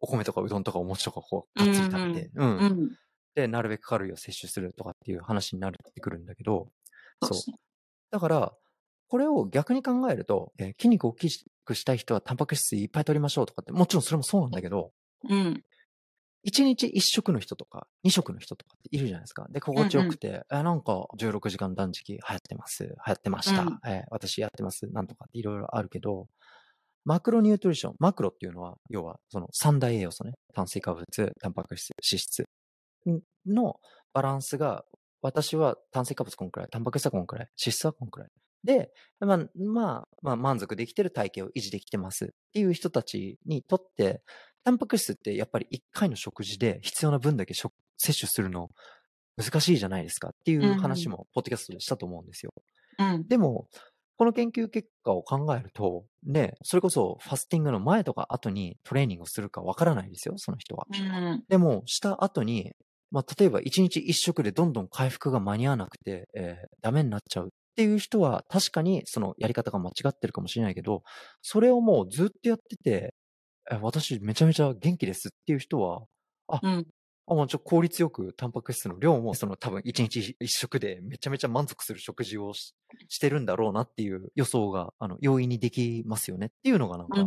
[0.00, 2.90] お米とかうどんとかお餅とかこう、がっつり食べて、うん、うん、
[3.36, 6.72] で、なるべくカロリーを摂取するとかっていう話になってくるんだけど、
[7.22, 7.54] そう。
[8.10, 8.52] だから、
[9.08, 11.28] これを逆に考えると、えー筋肉を大き
[11.66, 14.92] くしたい人はタンパク質いっぱい取りましょうとかって、もちろんそれもそうなんだけど、
[15.28, 15.62] うん。
[16.46, 19.46] 1日1食の人とか、2食の人とかっているじゃないですか。
[19.50, 22.84] で、心地よくて、えなんか16時間断食流行ってます。
[22.84, 23.62] 流行ってました。
[23.62, 24.86] うんえー私やってます。
[24.92, 26.28] なんとかっていろいろあるけど、
[27.04, 27.94] マクロニュートリション。
[27.98, 30.34] マクロっていうのは、要はその三大栄養素ね。
[30.54, 31.06] 炭水化物、
[31.40, 32.44] タンパク質、脂質
[33.46, 33.80] の
[34.12, 34.84] バランスが、
[35.22, 38.28] 私は炭水化物こんくらい、タンパク質はこんくらい、脂質はこんくらい。
[38.66, 44.22] で、まあ、まあ、まあ、満足できてる体型を維持できてますっていう人たちにとって、
[44.64, 48.68] タンパク質ってやっぱり1回の食事で必要な分だけ摂取するの
[49.36, 52.52] 難しいじゃないですかっていう話も、ポッドキャストでしたと思うんですよ。
[52.98, 53.28] うん。
[53.28, 53.68] でも、
[54.18, 60.86] この研究結果を考えると、ね、それこそファスティングの前とか後にトレーニングをするかわからないですよ、その人は。
[60.90, 62.72] うん、でも、した後に、
[63.10, 71.02] まあ、例えば1日1食でどんどん回復が間に合わなくて、えー、ダメになっちゃうっていう人は確かにそのやり方が間違ってるかもしれないけど、
[71.42, 73.14] それをもうずっとやってて、
[73.70, 76.02] え私めちゃめちゃ元気ですっていう人は、
[76.48, 76.86] あ、うん、
[77.26, 82.74] あ、もうちょ効率よくタンパク質の量も、その多分一日一食でめちゃめちゃ満足する食事をし
[83.08, 87.26] してるんだろうなっていう予想が、あの、容易にできますよねっていうのがなんか、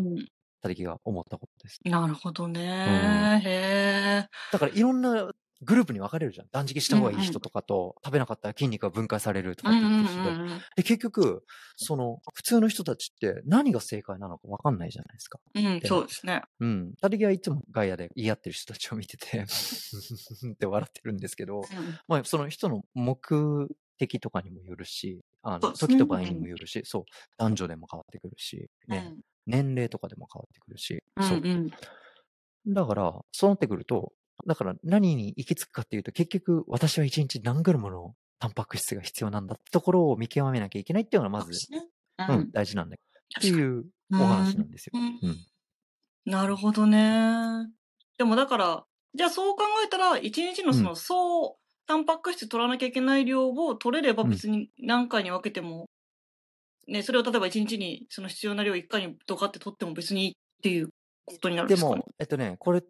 [0.61, 1.79] たりきが思ったことです。
[1.85, 4.27] なるほどね、うん、へえ。
[4.51, 5.31] だからいろんな
[5.61, 6.47] グループに分かれるじゃん。
[6.51, 10.61] 断食した方がいい人とかと、食べなかったら筋肉が分解されるとかって言ってる人で。
[10.77, 11.43] で、結局、
[11.75, 15.39] その、普通の人たちって何が正解なのか分かんないじゃないですか。
[15.53, 16.43] うん、そうですね。
[16.59, 16.93] うん。
[17.01, 21.63] たりきはいつもガイアで言い合ってる人たちを見てて って笑ってるんですけど、うん、
[22.07, 27.03] まあ、その人の目的とかにもよるし、あの、時と場合にもよるし、そう、
[27.37, 29.13] 男女でも変わってくるし、ね、
[29.45, 32.73] 年齢とかでも変わってくるし、そう。
[32.73, 34.13] だから、そうなってくると、
[34.47, 41.51] だから何に行き着くかっていうと、結局私は一日何グラムのタンパク質が必要なんだってところを見極めなきゃいけないっていうのがまず、
[42.19, 44.93] うん、うん、大事なんだっていうお話なんですよ。
[44.95, 45.37] うん。
[46.25, 47.67] なるほどね。
[48.17, 55.87] でもだから、じゃあそう考えたら、一日のその総、タンパク質取らなきゃいけない量を取れれば別に何回に分けても、
[56.87, 60.89] ね、それを例えば一日にその必要な量一回にドカって取っても別にいいっていう
[61.25, 62.83] ことになるんですか、ね、でも、えっとね、これ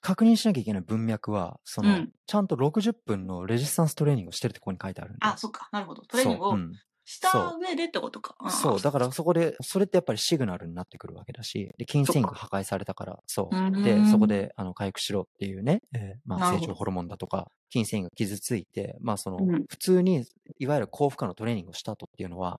[0.00, 5.18] 確認しなきゃいけない文脈は、その、うん、ちゃんと60分のレジスタンストレーニングをしてるってここに書いてあるんで。
[5.20, 5.68] あ、そっか。
[5.72, 6.02] なるほど。
[6.02, 6.56] トレーニングを
[7.04, 8.50] した上でってことか。
[8.50, 8.80] そう。
[8.80, 13.82] だからそこで、それってやっぱりシグナルになってくるわけだし、で、筋繊維が破壊されたから、そう。
[13.82, 20.24] で、そこで、あの、回復しろっていうね、えー、まあ、成長ホルモンだとか、筋繊維が傷ついて、まあ、その、うん、普通に、
[20.58, 22.58] いわゆる高負荷のトレーニングをした後っていうのは、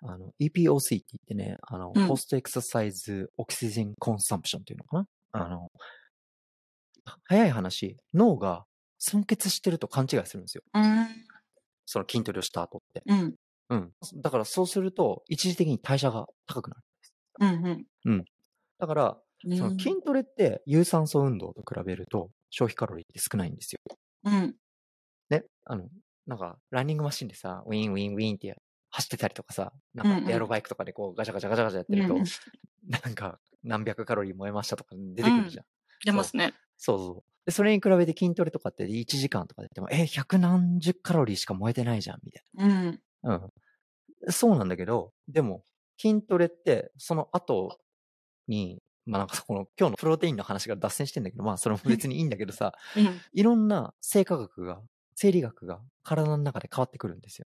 [0.00, 5.06] あの、EPOC って言ってね、あの、ポストエクササイズオキシジンコンサンプションっていうのかな？
[5.32, 5.72] あの、
[7.24, 8.64] 早い話、脳が
[8.98, 10.62] 酸欠してると勘違いするんですよ。
[10.74, 11.06] うん、
[11.86, 13.02] その筋トレをした後って。
[13.06, 13.34] うん。
[13.70, 13.92] うん。
[14.16, 17.14] だからそうすると、一時的に代謝が高くなるんです。
[17.40, 18.12] うんうん。
[18.12, 18.24] うん。
[18.78, 23.80] だから、その筋トレって有酸素運動と比べると消費カロリーって少ないんですよ。
[24.24, 24.54] うん。
[25.30, 25.88] ね、あの、
[26.26, 28.56] なんか、ランニングマシンでさ、ウィンウィンウィンって
[28.90, 32.26] 走ってたりとかさ、なんかエアロバイクとかでこうガチャガチャガチャガチャやってると、うんうん、
[32.88, 35.64] なんか何百カロリー燃えましたとか出てくるじゃん。
[35.64, 35.66] うん、
[36.04, 36.54] 出ますね。
[36.78, 37.30] そうそう。
[37.46, 42.66] で、それに比べて筋トレとかって1時間とかでやっても、え、百何十カロリーしか燃えてないじゃん、みたいな。
[42.66, 43.02] うん。
[44.26, 44.32] うん。
[44.32, 45.64] そうなんだけど、でも、
[46.00, 47.78] 筋トレって、その後
[48.48, 54.82] に、まあなんかこの今日のプロテインの話が脱線してんだけど、まあそれも別にいいんだけどさ、うん、いろんな生化学が、
[55.16, 57.46] 生理学が体の中で変わってくるんですよ。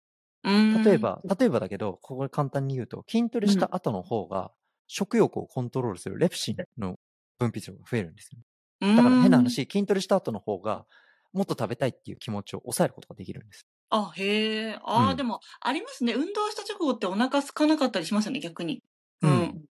[0.84, 4.52] 例えば、例えばだけど、ここで簡単に言うと、筋トレした後の方が、
[4.88, 7.00] 食欲をコントロールするレプシンの
[7.40, 8.40] 分泌量が増えるんですよ。
[8.82, 10.86] だから変な話、筋トレした後の方が、
[11.34, 13.68] もっと食べたいっていう気持ちを抑えることができるんです。
[13.90, 14.80] あ、へえ。
[14.84, 16.14] ああ、うん、でも、ありますね。
[16.14, 18.82] 運動した直後ってお腹空かなかったりしますよね、逆に。
[19.22, 19.66] うん。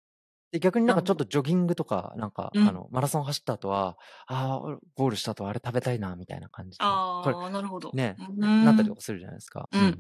[0.53, 3.97] で逆になんかちょっとジョギングとか、なんか、うん、あの、マラソン走った後は、
[4.29, 6.85] ああ、ゴールした後はあれ食べたいな、みたいな感じで。
[6.85, 7.91] ああ、なるほど。
[7.93, 9.69] ね、なったりとかするじゃないですか。
[9.73, 9.99] うん。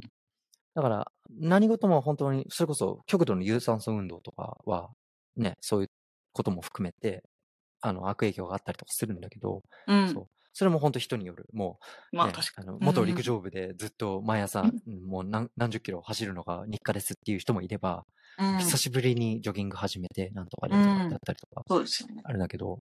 [0.75, 4.91] だから、何事も本当に、それこそ極度の有酸素運動とかは、
[5.37, 5.91] ね、そういう
[6.33, 7.25] ことも含めて、
[7.87, 10.27] あの、悪影響があったりとかするんだけど、うん、そう。
[10.55, 11.47] それも本当人による。
[11.53, 11.79] も
[12.13, 12.69] う、まあ、確かに。
[12.69, 18.05] あの、元陸上部でずっと毎朝、うん、もう何何十キロ走るのが日課ですっていう人もいれば、
[18.39, 22.15] うん、久しぶりにジョギング始めて、なんとかでとかだったりとか、そうですね。
[22.25, 22.79] あれだけど、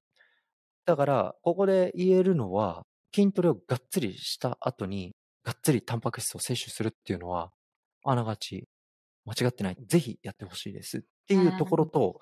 [0.85, 5.13] だから、ここで言えるのは、筋トレをがっつりした後に、
[5.43, 7.49] がっつりタンパク質を摂取するっていうのは、
[8.05, 8.65] あながち
[9.25, 9.77] 間違ってない。
[9.87, 10.97] ぜひやってほしいです。
[10.97, 12.19] っていうところと、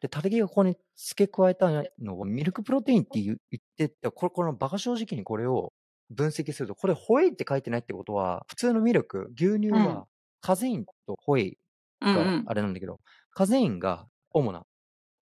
[0.00, 3.38] で、タレギがここに付け加えたのは、ミルクプロテインって言っ
[3.76, 5.72] てて、これ、このバカ正直にこれを
[6.10, 10.06] 分析すると、これホエイって書いてないってことは、普通のミルク、牛乳は
[10.40, 11.58] カゼインとホエイ
[12.00, 13.00] があれなんだけど、うんうん、
[13.32, 14.64] カゼインが主な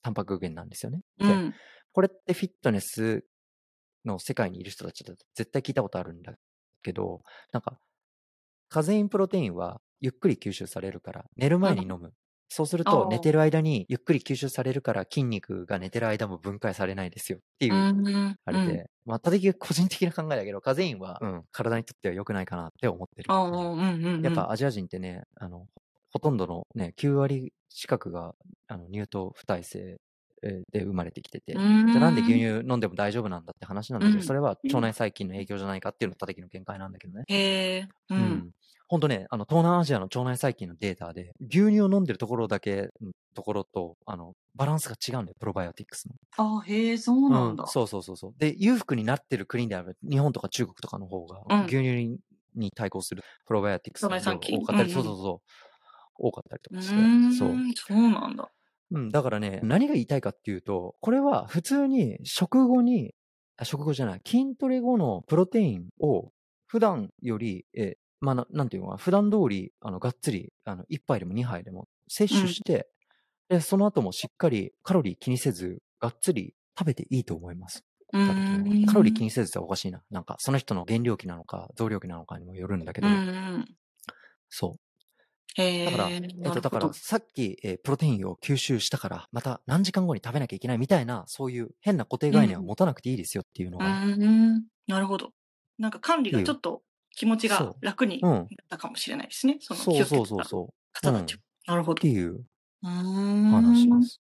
[0.02, 1.00] タンパク源なんですよね。
[1.18, 1.54] で、うん、
[1.92, 3.24] これってフィットネス
[4.04, 6.34] の世界にいる人たちだと絶対聞いたことあるんだ
[6.82, 7.78] けど、なんか、
[8.68, 12.12] カゼインプロテインはゆっくり吸収されるから、寝る前に飲む
[12.48, 13.32] そうするあと、寝てあ。
[13.32, 18.36] る間にゆっくり吸収されるから、筋肉が寝てる間も分解されないですよっていう。
[18.44, 23.32] あれで、まあ、ただき個人的な考えだけど、カゼインは、うん、体にとっては良くないかなって思ってる。
[24.22, 25.66] やっぱアジア人ってね、あの、
[26.12, 28.34] ほとんどのね、9割近くが、
[28.68, 29.96] あの、乳糖不耐性え
[30.72, 32.32] で生まれてきてうて、じゃあなんで牛。
[32.32, 34.24] 乳飲んでも大丈夫なんだって話なんだけど、うん。
[34.24, 34.74] それはうん。
[34.74, 37.24] 腸内細菌の影響じゃないかっていうのがたたきの見解なんだけどね。
[37.28, 38.22] へえ、う。
[38.22, 38.50] うんん。
[38.88, 42.90] ほんとね、あの、東南アジアの腸内細菌のデータで、牛乳を飲んでるところだけ、ん、
[43.34, 46.14] ところと、あの、バランスが違うんだよ、プロバイオティクスの。
[46.36, 47.64] あ、へえ、そううん、なんだ。
[47.64, 48.34] そうそうそうそう。
[48.38, 51.66] で、裕福になってる国である日本とか中国とかの方が、うん。
[51.66, 52.18] 牛乳に
[52.54, 54.62] に対抗するプロバイオティクスが多。
[54.62, 55.08] かったりそううんうん。
[55.08, 55.50] そうそう。
[56.18, 57.66] 多かったりとうかして、そう。
[57.74, 58.50] そうなんだ。
[58.90, 63.14] うん、だからね、何が言いたいかっていうと、これは普通に食後に
[63.56, 66.32] あ、食後じゃない、筋トレ後のプロテインを
[66.66, 72.42] 普段より、え、まあ、ななんていうのかな、普段通り、あの、がっつり、あの、1杯でも2杯でも摂うん。
[72.42, 72.88] 取して、
[73.48, 77.84] で、その後もしっかりカロリー気にせず、がっつり食べていいと思います。
[78.12, 79.14] カロリー。
[79.14, 80.02] 気にせずっておかしいな。
[80.10, 83.12] なんか、その人の減量期なのか、増量期なのかにもよるんだけうんど、う
[83.58, 83.64] ん。
[84.48, 84.80] そう。
[85.84, 86.94] だから、へえ、えっと、だから、ど。
[86.94, 92.64] さっき、えープロテインを吸収したから、また何時間後に食べなきゃいけないみたいな、そういう変な固定う概念はん。
[92.64, 94.16] 持たなくていいですよっていうのうが、っー
[94.58, 95.32] ん、なるほど。
[95.78, 96.32] なんか管理。
[96.32, 98.28] がちょっと気持ちがそ楽にう。
[98.28, 98.50] うん。
[98.50, 99.58] なったかもしれないですね。
[99.60, 100.62] その気そうをつけてたそうそうそ
[101.02, 101.08] う。
[101.08, 101.10] うん。
[101.10, 101.40] 方たちは。
[101.66, 102.02] なるほど。
[102.02, 102.46] っていう
[102.82, 102.86] う
[103.48, 104.08] 話でーん。
[104.08, 104.20] す。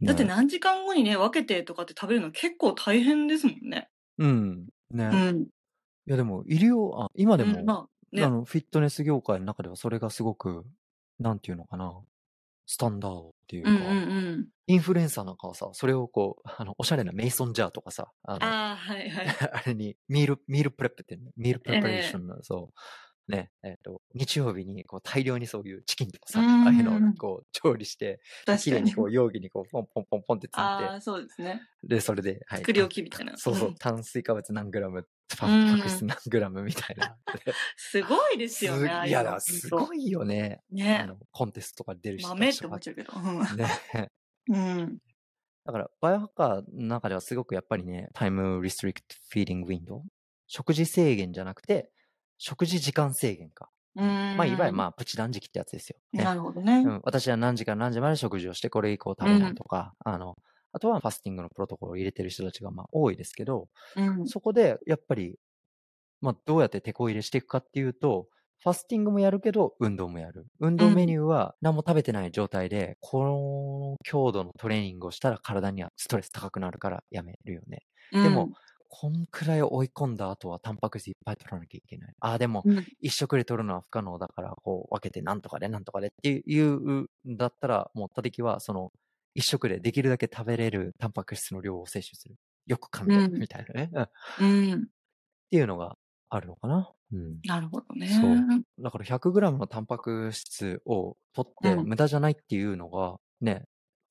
[0.00, 0.06] ね。
[0.06, 3.90] だって何時間後にね、分けてとかって食べるの結構大変ですもんね。
[4.18, 4.68] うん。
[4.90, 5.04] ね。
[5.10, 5.48] うん。
[6.06, 8.24] いやでも、医療、あ、今でうん、も、まあ、ね。
[8.24, 10.64] あの、フィットネス業界の中ではそれがすごく、
[11.18, 11.92] なんていうのかな、
[12.66, 13.92] スタンダードっていうか、うんうんう
[14.38, 14.48] ん。
[14.66, 19.26] インフルエンサーなんかはさ、それをこう、あの、おしゃれなメイソンジャーとかさ、あの、ああ、はいはい。
[19.52, 22.80] あれに、ミール、 meal prep っていうね、 meal preparation ええの、そう、
[23.30, 27.00] ね、えっ、と、日曜日にこう大量にそういうチキンとかうさ、ああいうのを。
[27.18, 28.60] こう調理して、で確かに。
[28.60, 31.62] 綺麗にこう容器にこうポンポンポンポンって詰めて、ああ、そうですね。
[31.82, 33.36] で、それで、はい、作りた置きみたいな。
[33.36, 33.74] そうそう、うん。
[33.76, 36.08] 炭水化物何グラム、うタンパク質ん。
[36.08, 37.16] 何グラムみたいな。
[37.76, 39.40] すごいですす、よね、ああいやだ。
[39.40, 40.60] すごいよね。
[40.72, 41.04] あね。
[41.06, 42.68] の、コンテストとか出る人た豆っちとか。
[42.68, 43.56] て思っちゃうけど。
[43.56, 44.10] ね。
[44.48, 44.56] うん。
[44.56, 44.98] うん。
[45.64, 50.02] だから、バイオハッカーの中ではすごくやっぱりね、タイムリストリクトフィーディングウィンドウ。
[50.46, 51.90] 食事制限じゃなくて、
[52.40, 53.70] 食事時間制限か。
[53.94, 54.02] う
[54.34, 54.76] まあ、いわゆる。
[54.76, 55.98] まあ、プチ断食ってやつですよ。
[56.12, 56.28] ね。
[56.28, 56.84] なるほどね。
[56.84, 57.00] うん。
[57.04, 59.56] 私は何時から何時まで食事をして、これ以降食うべないん。
[59.56, 60.36] とか、あの、
[60.72, 64.32] あとはファスティングのプロトコルを入れてる人たちがまあ多いですけど、うん。
[64.32, 65.38] そこでやっぱり、
[66.20, 68.28] まあ、どうやって手こ入れしていくかっていうと、
[68.62, 70.46] ファスティングもやるけど、運動もやる。
[70.60, 71.14] 運う動メニん。
[71.14, 77.86] ューは何も食べてない状態で、この強度のトレーニングをしたら体にはストレス高くなるからやめるよね。
[78.12, 78.54] うでも、ん。
[78.92, 82.14] こんくらい追い込んだ後はタンパク質いっぱい取らなきゃいけない。
[82.18, 82.84] ああ、でも、うん。
[83.00, 88.92] 一食で取るのは不可能だから、こう分けてなんとかでなんとかでっていう、だったら、もうたてきは、その、
[89.34, 92.34] 一食でできるだけ食べれるタンパク質の量を摂取する。
[92.66, 93.38] よく噛んで、うん。
[93.38, 93.90] みたいなね。
[93.94, 94.02] うん。
[94.02, 94.08] っ
[94.40, 94.88] うん。
[95.50, 95.96] ていうのが
[96.28, 96.90] あるのかな。
[97.12, 97.38] うん。
[97.44, 97.96] なるほどそう。
[98.00, 98.62] ね。
[98.80, 101.78] だから 100g のタンパク質を取っうん。
[101.78, 103.64] て無駄じゃないっていうのが、ね、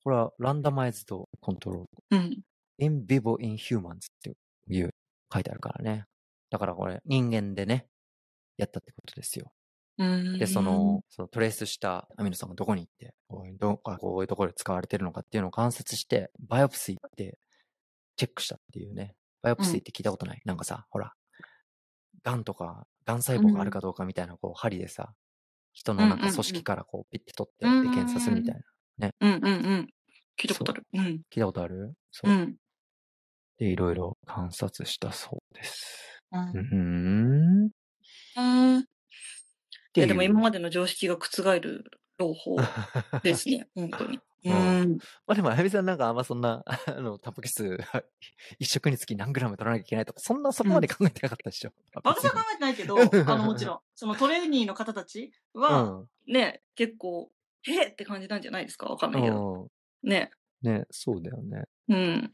[0.04, 2.16] これはランダマイズドコントロール。
[2.16, 2.40] うん。
[2.78, 4.32] in vivo in humans って
[4.70, 4.94] いう
[5.32, 6.06] 書いてあるからね。
[6.50, 7.86] だからこれ人間でね、
[8.56, 9.52] やったってことですよ。
[9.98, 10.62] うで、そ。
[10.62, 17.38] の、そのトレースしたアミノ酸がどこに行って、こういうどあこういうところで使われてるのかっていうのを観察して、バイオプシーって
[18.16, 19.14] チェックしたっていうね。
[19.42, 19.66] バイオプうん。
[19.66, 20.40] シーって聞いたことない？
[20.44, 21.12] なんかさ、ほら、
[22.24, 23.70] 癌とか、癌細う胞があるん。
[23.70, 25.14] かどうかみたいな、こう、針でさ、
[25.72, 28.44] 人うんのなんか組うん織からこう、ピッて取っうて、で、検査するみん。
[28.44, 28.56] たい
[28.98, 29.08] な。
[29.08, 29.14] ね。
[29.20, 29.48] うんうんう
[29.82, 29.88] ん。
[30.38, 30.64] 聞いたこ。
[30.64, 30.86] とある。
[30.94, 31.04] うん。
[31.30, 31.94] 聞いたことある？
[32.10, 32.34] そうう。
[32.34, 32.56] ん。
[33.60, 36.20] で、いろいろ観察したそうです。
[36.32, 36.36] う。
[36.38, 37.70] うんうん。
[39.96, 40.22] いてや、でも。
[40.22, 42.70] 今までの常識が覆る朗報
[43.22, 43.68] ですね。
[43.74, 44.22] 本当に。
[44.44, 44.80] ううん。
[44.86, 44.98] ん。
[45.26, 47.78] まあでも、あやみさんなんかあんまそんな、 あの、タンパク質、
[48.58, 50.88] 一食につき何グラム取らなきゃいけないとか、そんなそこまでうん。
[50.88, 51.72] 考えてなかったでしょ。
[51.94, 52.02] 別に。
[52.04, 55.32] 私は考えてないけど、あの、もちろん、そのトレーニーの方たち
[55.68, 56.10] うは、ん。
[56.26, 57.30] ね、結構、
[57.62, 58.86] へえって感じなんじゃないですか？
[58.86, 59.44] わかんないけど。
[59.62, 59.68] うん。
[60.02, 60.30] ね。
[60.62, 61.64] ね、そうだよね。
[61.88, 62.32] うん。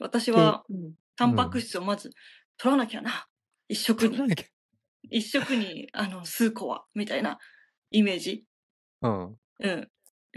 [0.00, 1.62] 私で、は、うん、タンパクうん。
[1.62, 2.10] 質をまず
[2.58, 3.26] 取らなきゃな。
[3.68, 4.18] 一食に。
[5.10, 7.38] 一食に、あの、数個は、みたいな
[7.90, 8.44] イメージ。
[9.02, 9.36] うん。
[9.60, 9.88] うん。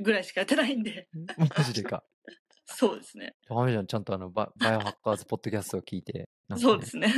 [0.02, 1.08] ぐらいしかやってないんで。
[1.38, 2.04] マジでか。
[2.66, 3.36] そうですね。
[3.50, 3.88] ダメじゃん。
[3.88, 7.12] ちゃんとあの、バ、バイオハッカーズポッドキャストを聞いて、ね、そうですね。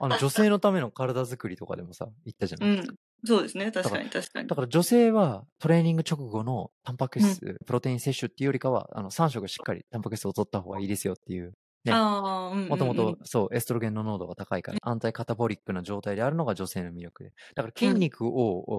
[0.00, 2.78] あの、女性のための体作りとかでもさ、言ったじゃない？
[2.78, 2.86] うん。
[3.24, 3.72] そうですね。
[3.72, 4.48] 確からに、確かに。
[4.48, 7.24] だから女性はトレーニング直後のタンパクうん。
[7.26, 11.52] 質、プロテイン摂取っていうよりかは、あの、3食しっかりタンパク質を取った方がいいですよっていう。
[11.84, 11.92] ね。
[11.92, 12.94] もとも。
[12.94, 17.32] と、そう、エストロゲンの濃度が高いから、アンタイカタボリックな状態であるのが女性の魅力で。
[17.54, 17.98] だから筋うん。
[17.98, 18.30] 肉を、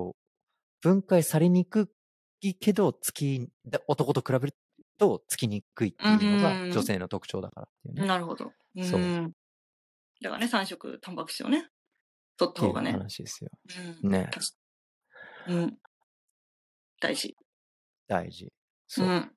[0.10, 0.16] を
[0.82, 1.92] 分解されにく
[2.42, 4.56] いけど、つき、だ男と比べる
[4.98, 8.08] とつきにくいっていうのがうん女性の特徴だからっていうね。
[8.08, 8.52] なるほど。
[8.84, 9.34] そううん
[10.22, 11.68] だからね、3食タンパク質をね、
[12.38, 12.92] 取ったっていう方がね。
[12.94, 13.50] 話ですよ。
[14.04, 14.30] うんね。
[15.48, 15.78] うん。
[17.02, 17.36] 大事。
[18.08, 18.52] 大事。
[18.88, 19.10] そうう。
[19.10, 19.32] ん。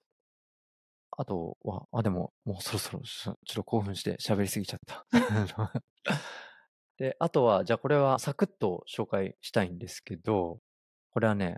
[1.17, 5.07] あとは、あ、でも、もうそろそろ ちょっと興奮して喋りすぎちゃった。
[6.99, 10.61] で、あとは、じゃあこれはサクッと紹介したいんですけど、
[11.11, 11.57] これはね、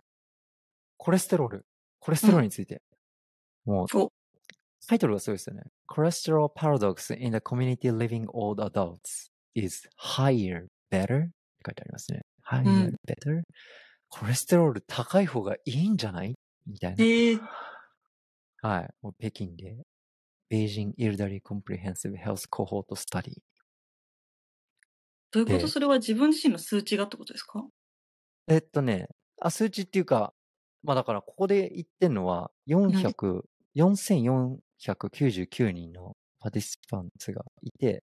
[0.97, 1.67] コレステロール。
[2.01, 2.83] コレステロールについて。
[3.65, 4.13] もう、お
[4.87, 5.65] タイトルがすごいですよね。
[5.89, 11.27] Cholesterol paradox in the community living old adults is higher, better?
[11.27, 11.31] って
[11.67, 12.23] 書いてありますね。
[12.49, 13.43] higher, うん better?
[14.09, 16.35] コレステロール高い方がいいんじゃない？
[16.67, 17.05] みたいな。
[17.05, 17.39] ええ
[18.63, 18.95] はい。
[19.03, 19.85] もう北京で、
[20.51, 23.43] Beijing Elderly Comprehensive Health Cohort Study。
[25.31, 25.59] どういうこと？
[25.59, 27.67] でそれは自分自身の数値がってことですか？
[28.49, 29.09] えっとね、
[29.41, 30.35] あ、数値っていうか、
[30.83, 33.43] まあだからここで言ってんのは、400、
[33.77, 38.05] 4499人のパティシパンツがいて、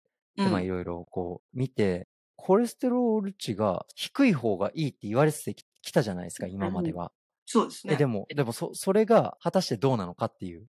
[0.43, 7.11] で、まあいろいろこう見て、コレステロール値が低い方がいいって言われてきたじゃないですか、今までは。
[7.49, 7.93] そうですね。
[7.93, 10.67] え、でも、でもそ、それが果たしてどうなのかっていう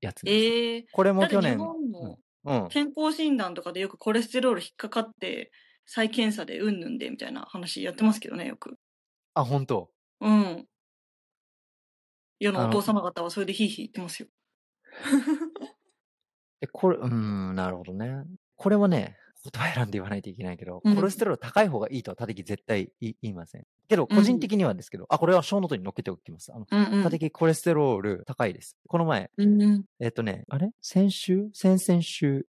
[0.00, 0.34] やつです。
[0.34, 2.68] ええこれも去年、本もうん。
[2.70, 5.52] 健康診断とかでよくコレステロール引っかかって、
[5.86, 8.78] 再検査でうんぬんでみたいな話やってますけどね、よく。
[9.34, 9.90] あ、本当？
[10.22, 10.66] うん。
[12.40, 14.28] 世のお父様方はそれでヒーヒー言ってますよ。
[16.62, 18.24] え、これ、うーん、なるほどね。
[18.56, 23.66] これはね、言葉選んで言わないといけないけど、うんコレステロール高い方がいいとはたてき絶対言いません。
[23.88, 26.52] けど、うん個人的にはですけど、あ、これはショーノートに載っけておきます。
[26.54, 28.76] あの、うんうんたてきコレステロール高いです。
[28.88, 29.84] この前、うんうん。
[30.00, 30.70] えっ、とね、あれ？
[30.80, 31.48] 先週？
[31.52, 32.46] 先々週、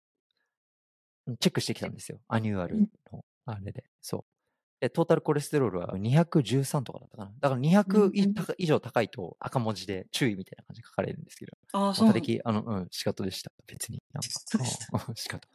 [1.27, 2.21] うんチェックしてきたんですよ。
[2.29, 2.79] annual
[3.13, 3.85] の、あれで。
[4.01, 4.25] そう。
[4.81, 7.33] で、トータルコレステロールは213とかだったかな。
[7.41, 11.53] だから200いうん高以上高いと赤文字で注意みたいな感じで書かれるんですけど。
[11.73, 13.51] ああ、そうあの、うん、シカトでした。
[13.67, 14.03] 別に。
[14.13, 15.49] なんかシカト。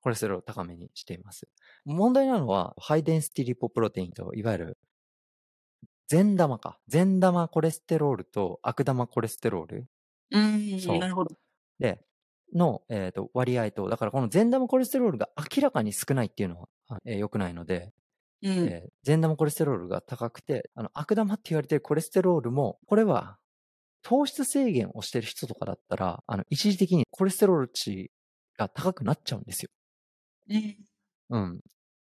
[0.00, 1.48] コレステロールを高めにしています。
[1.84, 4.78] 問題なのは、 high-density lipoprotein と、いわゆる、
[6.08, 6.78] 善玉か。
[6.88, 9.88] 善玉コレステロールと悪玉コレステロール
[10.30, 11.36] うん、そうなるほど。
[11.78, 12.00] で、
[12.54, 17.92] の、えっ、と、割合と、だからこの善玉コレステロールが明らかに少ないっていうのは、あえー良くないので、
[18.42, 18.52] うん。
[18.68, 23.38] えー善玉コレステロールが高くて、あの、悪玉って言われてるコレステロールも、これは、
[24.02, 28.10] 糖質制限をしてる人とかだったら、あの、一時的にコレステロール値
[28.58, 29.70] が高くなっちゃうんですよ。
[30.48, 30.76] うん
[31.30, 31.60] うん。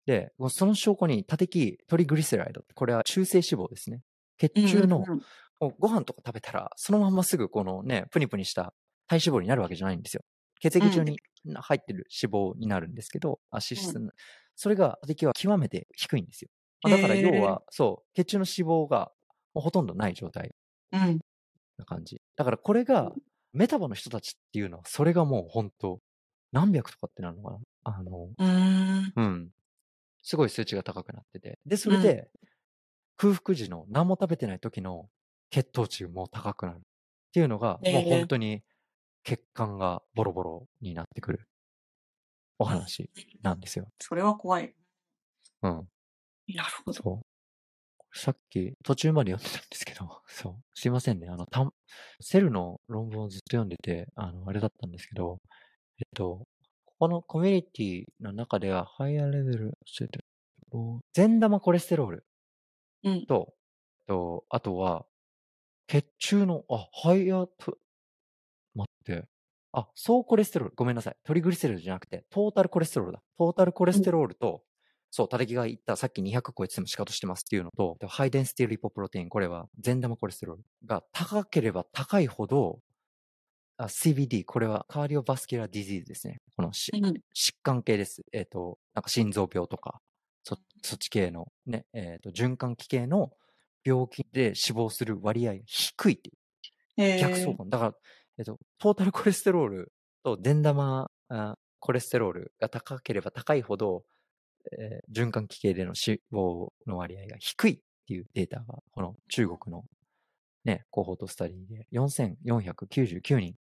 [0.06, 2.62] で、もうその証拠に、多滴トリグリセライド。
[2.74, 4.02] これは中性脂肪ですね。
[4.38, 5.22] 血中の、うんうん
[5.60, 8.74] もうご飯とか食べたら、そのまんますぐこのね、プニプニした
[9.08, 10.22] 体脂肪になるわけじゃないんですよ。
[10.60, 11.18] 血液中に
[11.52, 14.12] 入ってる脂肪になるんですけど、あ脂質の、
[14.54, 16.50] それが、多滴は極めて低いんですよ。
[16.82, 19.10] まあだから要は、そう、血中の脂肪が
[19.54, 20.54] もうほとんどない状態
[20.92, 21.18] うん。
[21.78, 22.20] な感じ。
[22.36, 23.12] だからこれが、
[23.52, 26.00] メタボの人たちっていうのは、それがもう本当
[26.52, 27.58] 何百とかってなるのかな？
[27.84, 29.14] あの、うーん。
[29.16, 29.50] うん。
[30.22, 31.58] すごい数値が高くなってて。
[31.66, 32.30] で、それで、
[33.16, 35.10] 空腹時の何も食べてない時の
[35.50, 36.78] 血糖値も高くなる。
[36.78, 36.82] っ
[37.32, 38.62] ていうのが、もう本当に
[39.24, 41.48] 血管がボロボロになってくる
[42.60, 43.10] お話
[43.42, 43.88] なんですよ。
[44.00, 44.74] それは怖い。
[45.62, 45.88] うん。
[46.54, 47.22] なるほど。
[48.12, 50.64] さっき途中まで読んでたんですけど、そう。
[50.74, 51.28] すいませんね。
[51.28, 51.72] あの、たん
[52.20, 55.40] セルの論文をずっと読んでて、あの、あれだったんですけど、
[56.00, 56.46] えっと、
[56.84, 59.78] ここのコミュニティの中では、ハイアレベル、
[61.12, 62.24] 善玉コレステロール
[63.04, 63.26] うん。
[63.26, 63.54] と、
[64.06, 65.06] と、あとは、
[65.88, 67.78] 血中の、あ、ハイアト、
[68.74, 69.28] 待って。
[69.72, 70.74] あ、総コレステロール。
[70.76, 71.16] ごめんなさい。
[71.24, 73.22] トリグリセリドじゃなくて、トータルコレステロールだ。
[73.38, 74.62] トータルコレステロールと、
[75.10, 82.80] そう、たてきが言ったさっき200超えててもシカトしてますっていうのと、 high-density lipoprotein、これは善玉コレステロールが高ければ高いほど、
[83.78, 86.40] あ CVD、これは cardiovascular disease ですね。
[86.56, 87.04] このしうん。
[87.34, 88.22] 疾患系です。
[88.32, 90.00] えっ、と、なんか心臓病とか、
[90.42, 93.30] そそっち系のね、えっ、と、循環器系の
[93.84, 96.36] 病気で死亡する割合が低いっていう
[96.96, 97.70] え逆相関。
[97.70, 97.92] だから、
[98.38, 99.92] えっ、と、トータルコレステロール
[100.24, 104.02] と善玉あコレステロールが高ければ高いほど、
[104.72, 109.84] えー循環器系での死亡の割合が低いっていうデータが、この中国の
[110.64, 113.67] ね、コホートスタディで4499人の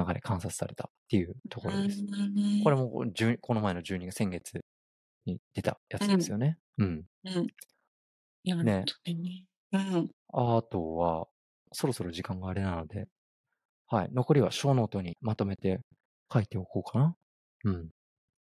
[0.00, 2.00] 中で観察されたっていうところです。
[2.00, 4.60] うんこれもこう10この前の12月、先月
[5.26, 6.58] に出たやつですよね。
[6.78, 7.04] うん。
[7.24, 8.64] うん。
[8.64, 8.84] ね。
[9.72, 10.10] うん。
[10.32, 11.26] あとは、
[11.72, 13.06] そろそろ時間があれなので、
[13.88, 14.08] はい。
[14.12, 15.80] 残りはショーノートにまとめて
[16.32, 17.16] 書いておこうかな。
[17.64, 17.88] うん。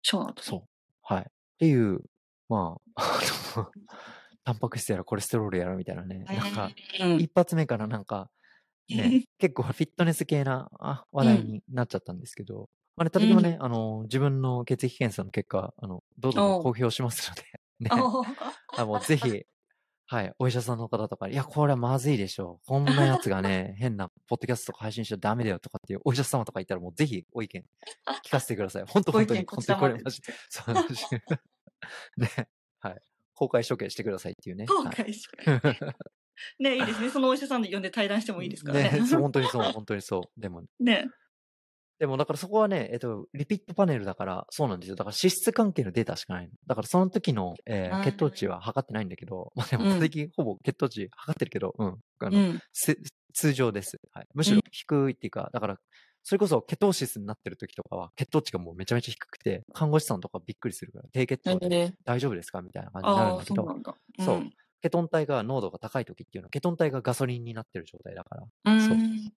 [0.03, 0.43] そうなんだ。
[0.43, 0.63] そう。
[1.03, 1.23] はい。
[1.23, 1.25] っ
[1.59, 2.01] ていう、
[2.49, 3.21] まあ、
[4.45, 7.21] タンパク質やらコレステロールやらみたいなね、なんか、うん。
[7.21, 8.31] 一発目からなんか、
[8.89, 17.43] ね、 結構フィットネス系なあ話題になっちゃったんですけど、まあね、たてきもね、あの、自分の血液検査の結果、あの、どうぞ公表しますので、
[17.81, 17.91] ね、
[18.77, 19.45] あもうぜひ、
[20.07, 22.67] はい、お医者さんの方とかに、いや、これはまずいでしょう。
[22.67, 27.65] こんなやつがね、 変なポッドキャストとか配信しちゃダメだよとかっていうお医者様とかいたら、もうぜひご意見
[28.27, 28.85] 聞かせてください。
[28.87, 30.21] 本当本当に、本当にこれマジ、
[30.51, 30.95] そう、マジ
[32.17, 32.49] で、
[32.81, 33.03] はい。
[33.35, 34.67] 公開処刑してくださいっていうね。
[34.67, 34.95] 後はい。
[34.95, 35.37] 悔しか
[36.59, 37.11] ね、いいですね。
[37.11, 39.07] そのお医者さんで呼んで対談してもいいですからね。
[39.07, 40.23] そう本当にそう、本当にそう。
[40.41, 41.09] でも、ね。
[41.99, 44.97] でもだからそこはね、えっと、リピットパネルだから、そうなんですよ。
[44.97, 46.51] だから脂質関係のデータしかないの。
[46.67, 52.01] だからその時の、えー血糖値は測ってないんだけど、まあでもうん最近ほぼ血糖値測ってるけど、うん。
[52.19, 52.61] あのうん。
[52.73, 52.97] せ
[53.33, 54.01] 通常です。
[54.13, 54.29] はい。
[54.35, 55.79] むしろ低いっていうか、だから、
[56.23, 63.67] それこそケトーシスになってる時とかは、血糖値がもうめちゃめちゃ低くて、看護師さんとかびっくりするから、低血糖でね大丈夫ですかみたいな感じになるんだけど
[64.25, 64.51] そう
[64.85, 68.97] ケトン体が濃度が高い時っていうのは、ケトン体がガソリンになってる状態だから、うそう。
[68.99, 69.33] ん。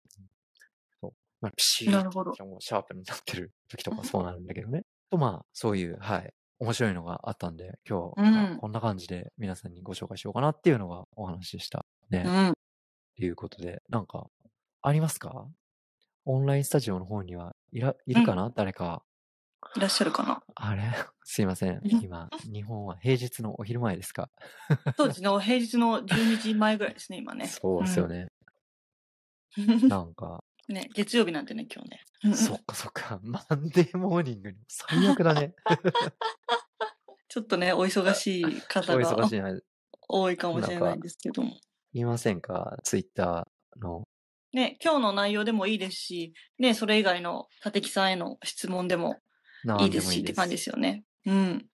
[1.40, 4.84] まあ、ピシーなるほどってもうシャープになってる時とかそうなるんだけどね。
[5.10, 6.34] と、まあ、そういう、はい。
[6.60, 11.86] 面白いのがあったんで、今日、うんあこんな感じで皆さんにご紹介しようかなっていうのがお話でした。
[12.10, 12.24] ね。
[12.24, 12.54] とうん。
[13.16, 14.28] いうことで、なんか、
[14.82, 15.48] ありますか？
[16.26, 19.06] オンラインスタジオの方にはいら、いるかな、誰か。
[19.76, 20.42] いらっしゃるかな？
[20.56, 20.84] あれ？
[21.24, 21.80] すいません。
[22.02, 24.30] 今、日本は平日のお昼前ですか？
[24.98, 25.30] そうですね。
[25.40, 27.48] 平日の12時前ぐらいですね、今ね。
[27.48, 28.28] そうですよね。
[29.58, 29.88] うん。
[29.88, 32.36] なんか、ね、月曜日なんてね、今日ね。
[32.36, 33.20] そっかそっか。
[33.24, 35.54] マンデーモーニングに最悪だね。
[37.30, 39.30] ちょっとね、お忙しいお方が。
[40.10, 41.58] 多いかもしれないんですけども。
[41.94, 42.78] 言いませんか？
[42.84, 44.04] ツイッターの。
[44.54, 49.18] ね、今日の内容でもいいですし、ね、それ以外の立木さんへの質問でも
[49.82, 51.04] いいですしって感じですよね。
[51.26, 51.66] うん。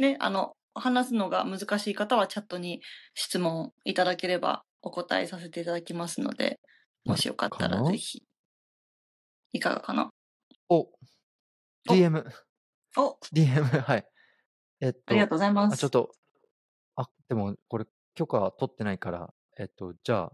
[0.00, 2.80] ね、あの、話すのが難しい方はチャットに
[3.14, 6.60] 質問いただければお答えさせていただきますので、
[7.04, 8.22] もしよかったらぜひ。
[9.52, 10.10] いかがかな？
[10.68, 10.88] お
[11.88, 12.24] !DM、
[12.96, 14.06] お DM、はい。
[14.80, 15.74] えっと、ありがとうございます。
[15.74, 16.10] あちょっと、
[16.96, 20.32] あ、でもこれ許可取ってないから、えっと、じゃあ、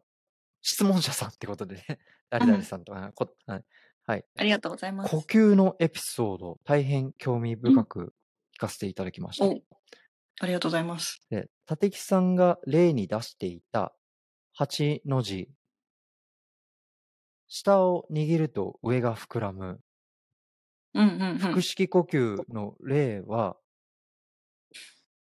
[0.63, 1.99] 質問者さんってことでね、
[2.31, 3.65] 誰々さんとか、こはい
[4.09, 4.25] はい。
[4.39, 5.11] ありがとうございます。
[5.11, 8.15] 呼吸のエピソード、大変興味深く
[8.57, 9.45] 聞かせていただきました。
[9.45, 9.61] お
[10.41, 11.21] ありがとうございます。
[11.29, 13.93] で、立木さんが例に出していた
[14.55, 15.51] 8の字。
[17.49, 19.81] 下を握ると上が膨らむ。
[20.95, 21.61] うんうんうん腹。
[21.61, 23.59] 式呼吸の例は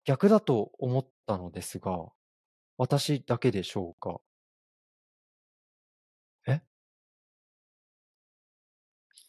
[0.05, 2.09] 逆だと思ったのですが、
[2.77, 4.19] 私だけでしょうか？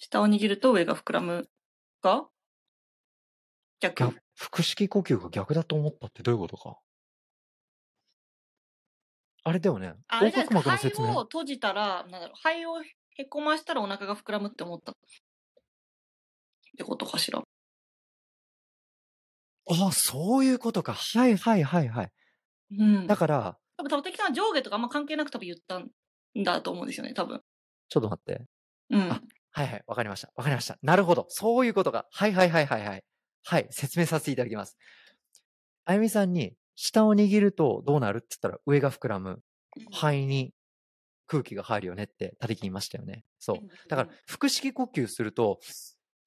[0.07, 1.49] 下を握ると上が膨らむ
[2.01, 2.27] が
[3.81, 4.05] 逆？
[4.05, 6.79] 逆腹式呼吸が逆だと思ったってどういうことか
[9.43, 9.95] あれだよね。
[10.09, 11.23] あれですか肺を。
[11.23, 14.93] 閉じたら、なんだろう、肺をへこましたらお腹が膨らむって思った。
[14.93, 14.95] っ
[16.77, 17.43] てことかしら。
[19.69, 20.95] あ、そういうことか。
[20.95, 22.13] はいはいはいはい。
[22.79, 23.07] うん。
[23.07, 25.91] だから、多分、多分、敵さんは上下とかあんま関係なく多分言ったん
[26.45, 27.41] だと思うんですよね、多分。
[27.89, 28.45] ちょっと待って。
[28.91, 29.01] うん。
[29.13, 29.21] あ
[29.57, 30.31] はいはい、わかりました。
[30.37, 30.77] わかりました。
[30.83, 31.25] なるほど。
[31.31, 32.07] そういうことか。
[32.13, 33.05] はいはいはいはいはい。
[33.43, 34.77] はい、説明させていただきます。
[35.87, 39.41] あゆみさんに、下を握るとどうなるって言ったら上が膨らむ。
[39.91, 40.53] 肺に
[41.27, 43.25] 空気が入るよねって、たてき言いましたよね。
[43.39, 43.57] そう。
[43.89, 45.59] だから、腹式呼吸すると、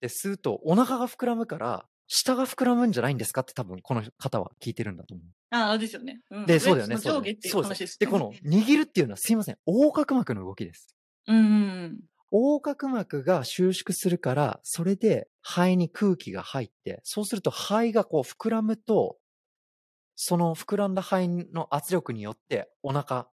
[0.02, 5.28] で、吸うとお腹が膨らむから、下が膨らむんじゃないんですかって多分この方は聞いてるんだと思う。
[5.52, 6.22] ああ、ですよね。
[6.32, 6.98] うん、で、そうだよね。
[6.98, 7.68] 上下っていうそうで。
[7.68, 8.00] 話ですす。
[8.00, 9.58] で、この握るっていうのはすいません。
[9.68, 10.96] 横隔膜の動きです。
[11.28, 11.48] うんうんう
[11.90, 12.00] ん。
[12.32, 19.18] 横隔膜が収縮するから、それで肺に空気が入って、そうすると肺がこう膨らむと、
[20.16, 23.30] その膨らんだ肺の圧力によってお腹、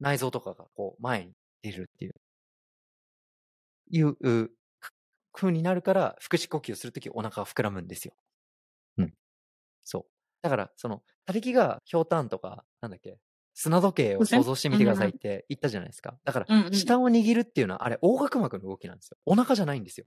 [0.00, 2.14] 内臓とかがこう前に出るっていう、
[3.90, 4.50] いう、
[5.32, 8.14] 風になるから、腹式呼吸するときお腹が膨らむんですよ。
[8.98, 9.14] うん。
[9.84, 10.04] そう。
[10.42, 13.18] だから、その、他力がひょうたんとか、なんだっけ、
[13.60, 16.16] 砂時計を想像してみてくださいって言ったじゃないですか。
[16.24, 19.16] だから下を握るっていうのは、あれ、横隔膜の動きなんですよ。
[19.26, 20.06] お腹じゃないんですよ。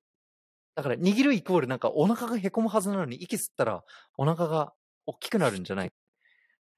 [0.73, 3.83] だから、握るイコールなんかお腹がへこむはずなのに、息吸ったら
[4.15, 4.71] お腹が
[5.05, 5.91] 大きくなるんじゃない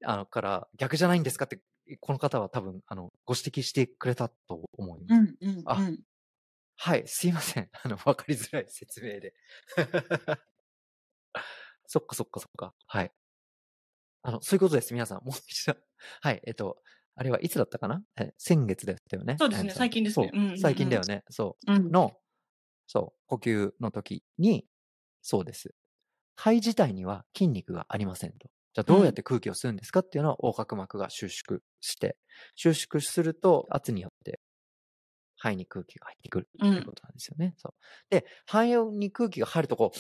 [0.04, 1.60] あの、から、逆じゃないんですかって、
[2.00, 5.20] この方は多分、あの、ご指摘してくれたと思います。
[5.20, 5.64] うんうんうん。
[5.68, 5.92] あ
[6.76, 7.70] はい、すいません。
[7.84, 9.36] あの、わかりづらい説明で。
[11.86, 12.74] そっかそっかそっか。
[12.88, 13.12] はい。
[14.24, 14.94] あの、そういうことです。
[14.94, 15.24] 皆さん。
[15.24, 15.76] もう一度。
[16.22, 16.42] はい。
[16.46, 16.82] えっと、
[17.16, 18.04] あれはいつだったかな？
[18.20, 19.36] え先月だったよね。
[19.38, 21.24] そうですね最近ですねそううんうんうん最近だよね。
[21.30, 21.72] そう。
[21.74, 21.92] うん。
[21.92, 22.18] の、
[22.88, 24.66] そう、呼吸の時に、
[25.22, 25.76] そうです。
[26.36, 28.50] 肺自体には筋肉がありませんと。
[28.74, 32.18] じゃあどうやって空気を吸うんですかっていうのは横隔膜が収縮して、
[32.56, 34.40] 収縮すると圧によって
[35.38, 37.54] 肺に空気が入ってくるっていうことなんですよね。
[37.58, 37.74] そう
[38.10, 38.68] で、肺
[38.98, 39.98] に空気が入るとこう、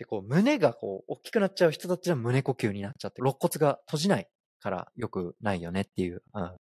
[0.00, 4.26] でこう胸がこう大きくなっちゃう人たちは胸呼吸になっちゃって、肋骨が閉じない
[4.58, 6.56] から良くないよねっていう、うん、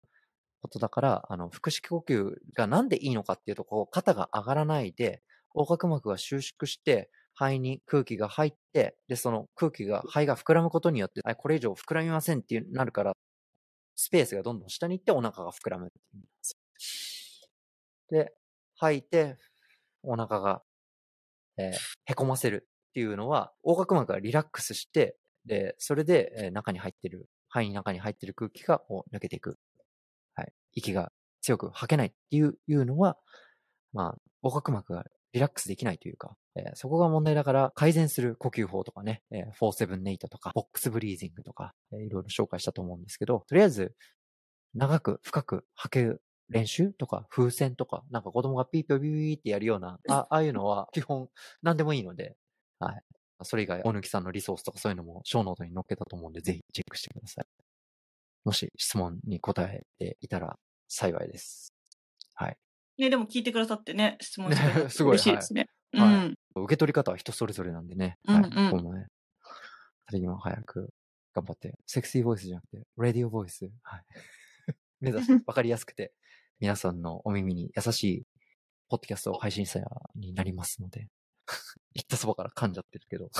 [0.61, 5.22] ことだから、あの、腹式呼吸がなんでいいのかっていうと、こう肩が上がらないで、
[5.55, 13.12] 横隔膜が収縮して、肺に空気が入って、で、その空気が、肺が膨らむことによって、あこれ以上膨らみませんっていうなるから、
[13.95, 15.93] スペースがどんどん下に行ってお腹が膨らむ。
[18.11, 18.32] で、
[18.74, 19.36] 吐いて、
[20.03, 20.62] お腹が、
[21.57, 21.72] えー
[22.07, 22.66] へこませる
[22.99, 29.57] っていうのは、横隔膜がリラックスして、で、それで、中に入ってる、肺の中に入ってる空気がこう抜けていく。
[30.34, 30.53] はい。
[30.72, 33.16] 息が強く吐けないっていういうのは、
[33.92, 43.94] まあ、横隔膜がリラックスできないというか、えーそこが問題だから改善する呼吸法とかね、えー、478とか、 box breathing とか、えーいろいろ紹介したと思うんですけど、とりあえず、
[44.74, 51.28] 長く深く吐ける練習とか、風船とか、なんか子供がピーピーピーピーってやるような、ああいうのは基本
[51.62, 52.36] 何でもいいので、
[52.79, 53.03] はい。
[53.43, 57.47] それ以外、大貫さんのリソースとかそういうのも show note に載っけたと思うんで、ぜひチェックしてください。
[58.45, 60.57] もし質問に答えていたら
[60.89, 61.72] 幸いです。
[62.35, 62.57] はい。
[62.99, 65.61] ね、でも聞いてくださってね、質問してくださってすごい嬉しいですね。
[65.61, 65.68] はい
[66.03, 66.26] はい
[66.57, 66.64] うん。
[66.64, 68.16] 受け取り方は人それぞれなんでね。
[68.26, 68.37] はい。
[68.39, 69.07] うんうんこのね、
[70.07, 70.89] 二人にも早く
[71.35, 74.05] 頑張って、セクシーボイスじゃなくて、ラディオボイス、はい。
[75.01, 76.12] 目指して、わかりやすくて、
[76.61, 78.26] 皆さんのお耳に優しい、
[78.89, 79.81] ポッドキャスト配信者
[80.14, 81.09] になりますので、
[81.95, 83.30] 言ったそばから噛んじゃってるけど、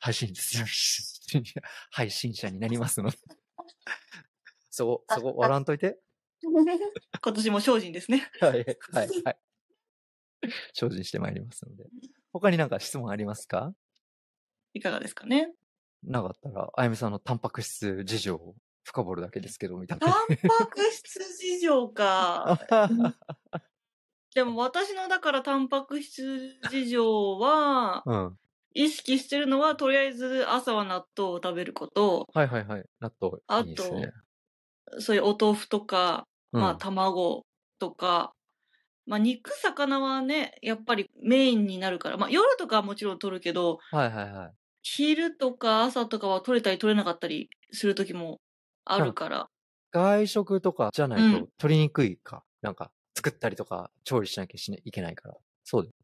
[0.00, 0.62] 配信です。
[1.90, 3.18] 配信者になりますので。
[4.70, 5.98] そこ、そこ、笑わんといて。
[7.22, 8.30] 今年も精進ですね。
[8.40, 9.38] はい、はい、はい。
[10.72, 11.84] 精進してまいりますので。
[12.32, 13.74] 他になんか質問ありますか？
[14.72, 15.52] いかがですかね？
[16.02, 18.54] なかったら、あやみさんのタンパク質事情を
[18.84, 20.10] 深掘るだけですけど、みたいタン
[20.58, 22.58] パク質事情か。
[24.34, 24.42] な。
[24.42, 28.36] でも私のだからタンパク質事情は、うん。
[28.72, 32.84] 意識してるのはとりあえず朝は納豆を食べること、はいはいはい。
[33.00, 34.12] 納豆、あいいですね。
[35.00, 37.46] そういうお豆腐とか、うん、まあ卵
[37.80, 38.32] とか、
[39.06, 44.52] まあ肉、魚はね、やっぱりメインになるから、まあ夜とかはもちろん取るけど、はいはいはい。
[44.82, 48.40] 昼とか朝とかは取れたり取れなかったりする時も
[48.84, 49.48] あるから。
[49.92, 52.44] 外食とかじゃなうんいと取りにくいか？
[52.62, 55.34] なんか、作ったりとか、調理しなきゃしないけないから。
[55.64, 55.94] そうです。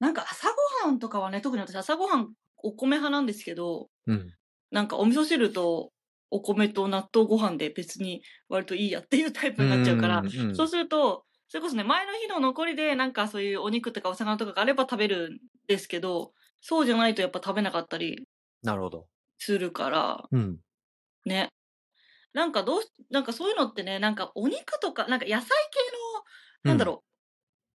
[0.00, 0.48] なんか朝
[0.82, 4.34] ごはんとかはね、特に私朝ごはんお米派なんですけど、うん。
[4.70, 5.92] なんかお味噌汁と
[6.30, 15.38] お米と納豆ご飯で別に割といいやっていうタイプになっちゃうから、んんんそうすると、それこそね、前の日の残りでなんかそういうお肉とかお魚とかがあれば食べるん
[15.68, 18.26] ですけど、そうじゃないとやっぱ食べなかったり
[18.62, 19.06] なるほど。
[19.38, 20.58] するから、うん。
[21.26, 21.48] ね。
[22.32, 25.48] なんかどうし、なんかそういうのってね、なんかお肉とか、なんか野菜系の、
[26.64, 27.04] なんだろ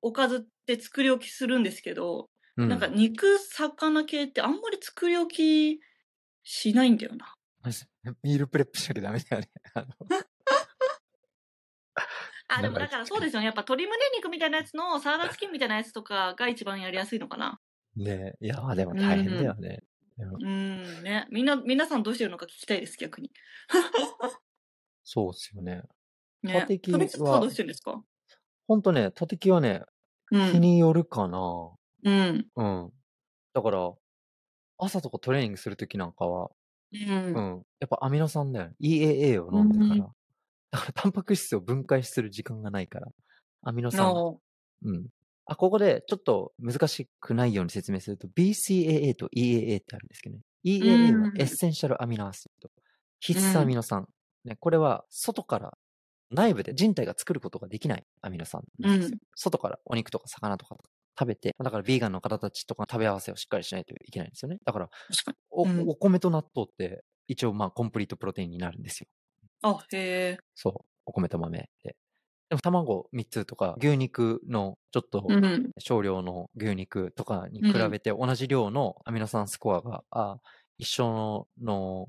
[0.04, 2.70] う、おかずって作り置きするんですけど、うん。
[2.70, 5.82] なんか肉、魚系ってあんまり作り置き
[6.44, 7.34] しないんだよな。
[8.24, 9.50] ミールプレップしなきゃダメだよね。
[9.74, 9.88] あの
[12.48, 13.46] あ、でもだからそうですよね。
[13.46, 17.60] やっぱ鶏胸肉みたいなやつのサラダチキンみたいなやつとかが一番やりやすいのかな。
[17.96, 19.84] ねいや、まあでも大変だよね。
[20.18, 21.28] でもうん、ね。
[21.32, 23.32] みんな、皆さんどうしてるのか聞きたいです、逆に。
[25.04, 25.84] そうですよね。
[26.44, 26.62] ね。
[26.62, 28.04] カテキカテキさんはどうしてるんですか？
[28.70, 29.82] ほんとね、タテキはね、
[30.32, 30.51] うん。
[30.51, 31.72] 日によるかな。
[32.03, 32.47] うん。
[32.55, 32.91] うん。
[33.51, 33.91] だから、
[34.78, 36.51] 朝とかトレーニングするときなんかは、
[36.93, 36.95] う。
[36.95, 37.63] うんん。
[37.80, 38.76] やっぱアミノ酸だよね。
[38.80, 40.05] EAA を飲んでるかんだ
[40.78, 43.07] からタンパク質を分解する時間がないから。
[43.63, 44.05] アミノ酸。
[44.13, 44.39] の、
[44.86, 45.07] うん。
[45.47, 50.43] あ、ここでちょっと難しくないように説明すると、BCAA と EAA ってあるんですけどね。
[50.63, 52.70] EAA はうんエッセンシャルアミノアシド。
[53.20, 54.07] 必須アミノ酸。
[54.45, 55.76] ね、これは外から
[56.32, 59.13] 内部で人体が作ることができないアミノ酸なんですよ。
[59.13, 60.77] うん外からお肉とか魚とか
[61.19, 64.59] 食べて、だからビーガンの方たちとか食べ合わせをしっかりしないといけないんですよね。
[64.65, 64.89] だから。
[65.51, 69.07] お,、うんお米と納豆って一応まあコンプリートプロテインになるんですよ。
[69.61, 69.97] あ、へ
[70.32, 70.39] え。
[70.55, 70.86] そう。
[71.05, 71.95] お米と豆で。
[72.49, 75.71] でも卵3つとか牛肉のちょっとうん。
[75.80, 80.39] 少量の牛肉とかに比べて同じ量のアミノ酸スコアが、あ
[80.77, 82.07] 一緒のの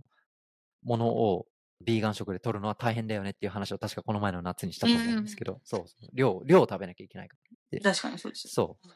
[0.82, 1.46] ものを
[1.84, 7.36] ビーガン食で取るのは大変だよねっていう話を確かこの前の夏にしたと思うんですけど、そうそう量、量を食べなきゃいけないか
[7.72, 7.80] ら。
[7.82, 8.52] 確かにそうですよ。
[8.52, 8.88] そう。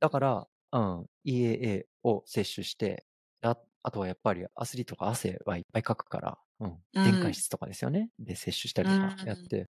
[0.00, 3.06] だから、うん、EAA を摂取して、
[3.42, 8.10] ああとはやっぱりアスリートが汗はいっぱいかくから、うん、うん電解質とかですよね。
[8.18, 9.68] で、摂取したりとかやって、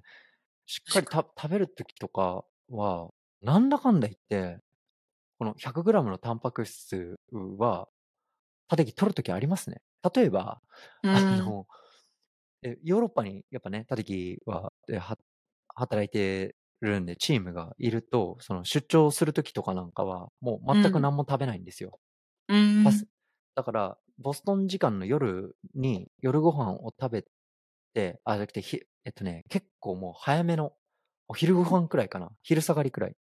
[0.65, 3.11] しっかりた食べるときとかは、
[3.41, 4.59] なんだかんだ言って、
[5.39, 7.89] この 100g のタンパク質は、
[8.69, 9.81] たてき取るときありますね。
[10.15, 10.61] 例えば、
[11.03, 11.55] うあん。
[11.55, 11.67] の、
[12.63, 14.73] えヨーロッパにやっぱね、タテキは、
[15.75, 21.99] 働いてるんで、チームがいると、その出張するときとかなんかは、もう全く何も食べないんですよ。
[22.47, 22.53] う
[22.83, 23.07] パスん。
[23.55, 27.25] だから、ボストン時間の夜に夜ご飯を食べ
[27.93, 30.73] て、あ、じゃなくて、ひえっとね、結構もう早めの、
[31.27, 32.31] お昼ご飯くらいかな。
[32.43, 33.15] 昼下がりくらい。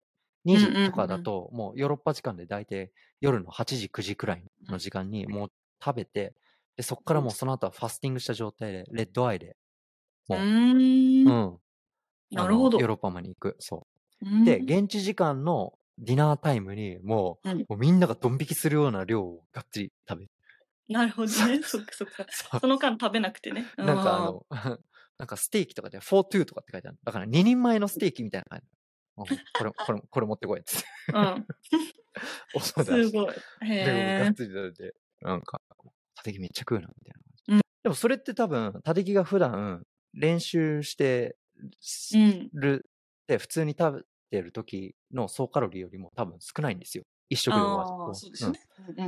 [0.44, 5.52] 2うんうんうん時とかだと、もうヨーロッパ時間で大体夜の8時、9時くらいの時間にもう
[5.84, 6.34] 食べて、
[6.76, 9.56] で、そっからもうその後はファスティングした状態で、レッドアイで、
[10.32, 10.48] うも
[11.26, 11.32] う、ん。
[11.32, 11.58] うん。
[12.30, 13.56] なるほどヨーロッパまで行く。
[13.60, 13.86] そ
[14.22, 14.28] うう。
[14.28, 20.32] んで、現地時間のディナータイムに、もう、うんもうみんながドン引きするような量をがっつり食べる。
[20.88, 21.62] なるほどね。
[21.62, 22.26] そ っかそっか。
[22.60, 23.72] その間食べなくてね。
[23.80, 24.46] なんかあの、
[25.18, 26.98] なんかステーキとかで、フォートゥーとかって書いてある。
[27.04, 28.66] だから2人前のステーキみたいな感じ。
[29.18, 30.88] うんこれ、これ、これ持ってこいっつって。
[31.12, 31.46] うん。
[32.52, 33.34] おそうだすごい。
[33.62, 34.34] へで、がっえ。
[34.34, 35.62] つり食べて、なんか、
[36.20, 37.52] タテキめっちゃ食うな、みたいな感じ。
[37.54, 41.36] うんでもそれって多分、タテキが普段練習して
[42.14, 42.50] うん。
[43.38, 47.04] 普通に食べてる時の総カロリーよりも多分少ないんですよ。
[47.30, 47.86] 一食量は。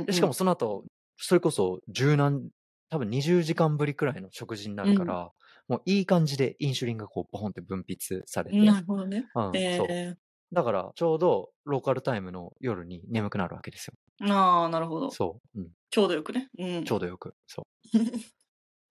[0.09, 0.85] しかもその後、
[1.17, 2.49] それこそ十何、
[2.89, 5.29] 多分20時間ぶりくらいの食事になるから、
[5.67, 9.25] もういい感じでインシュリンがこう、ボーンって分泌されて、なるほどね。
[9.35, 9.87] うん、そう。
[9.89, 10.15] え
[10.51, 13.93] だから、ちょうどローカルタイムの夜に眠くなるわけですよ。
[14.27, 14.31] え。
[14.31, 15.09] ああ、なるほど。
[15.09, 15.59] そう。
[15.59, 15.67] うん。
[15.93, 16.49] ちょうどよくね。
[16.57, 16.85] うん。
[16.85, 17.35] ちょうどよく。
[17.45, 17.65] そう。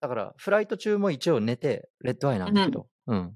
[0.00, 3.34] だから、フライト中も一応寝て、レッドアイなんだけど、うん。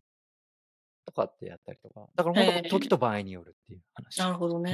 [1.04, 2.08] とかってやったりとか。
[2.14, 4.20] だから、本当時と場合によるっていう話。
[4.20, 4.72] なるほどね。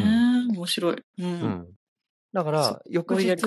[0.55, 0.97] 面白い。
[0.97, 1.05] う。
[1.19, 1.75] うんん。
[2.35, 3.39] だかすら、翌日、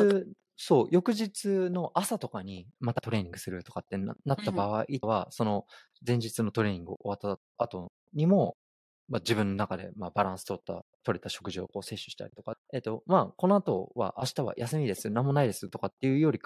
[0.58, 5.68] そう、翌日の朝とかにまたトレーニングするとかってななった場合は、その
[6.08, 8.58] 前日のトレーニング終わった後にも、
[9.08, 16.40] まあ、自分の中でまあバランス取った、取れた食事をこう摂取したりとか、えっと、まあ、この後は明日は休みです、何もないですとかっていうより、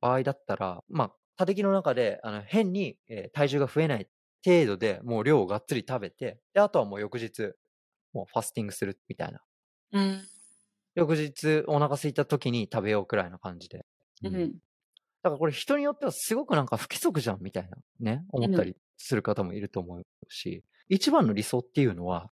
[0.00, 4.08] 場合だったら、まあ、多敵の中で、あの、変に、えー体重が増えない
[4.44, 7.52] 程度でもう量をがっつり食べて、で、あとはもう翌日、
[8.12, 9.40] もうファスティングするみたいな。
[9.92, 10.22] うん。
[10.94, 13.84] 翌日お腹空いた時に食べようくらいの感じで。
[14.22, 14.52] うんうん。
[15.22, 22.30] だからこれ人によってはすごくなんか不規則じゃんみたいなね、思ったりする方もいると思うし、一番の理想っていうのは、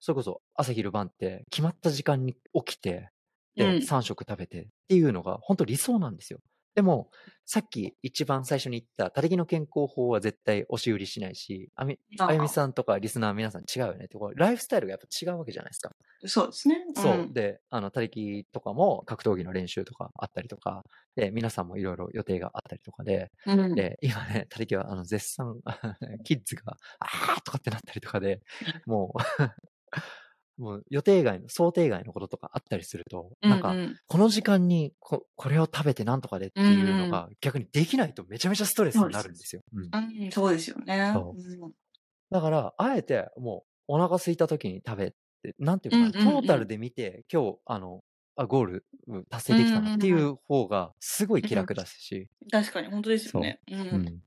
[0.00, 3.10] それこそ朝昼晩って決まった時間に起きて、
[3.56, 6.40] で、うん3食食べてっていうのが本当理想なんですよ。
[6.74, 7.10] でも、
[7.44, 15.90] さっき一番最初に言った、他力の健康法は絶対押し売りしないし、あみ、ああゆみさんとかリスナー皆さん違うよねって、これライフスタイルがやっぱ違うわけじゃないですか。
[16.24, 16.76] そうですね。
[16.94, 17.16] そう。
[17.16, 20.82] んで、あの、他力とかも格闘技の練習とかあったりとか、
[21.14, 23.74] で、皆さんもいろいろ予定があったりとかで、うん。
[23.74, 25.60] で、今ね、他力はあの、絶賛、
[26.24, 28.40] キッズが、あーとかってなったりとかで、
[28.86, 29.18] もう、
[30.62, 39.62] もう予定外の、想定外のこととかあったりすると、なんかう、んこの時間にここれを食べてなんとかでっていうのが逆にできないとめちゃめちゃストレスになるんですよ。
[39.74, 41.12] うんうん、うんそうですよね。
[42.30, 45.16] だから、あえてもうお腹空いた時に食べて、
[45.58, 48.04] なんていうかな、うんうんうんトータルで見て、今日、あの、
[48.36, 53.60] あ、ゴールうん達成できたなっていう方がすごい気楽だし、確かに、本当ですよね。
[53.90, 53.96] う。
[53.96, 54.22] うんん。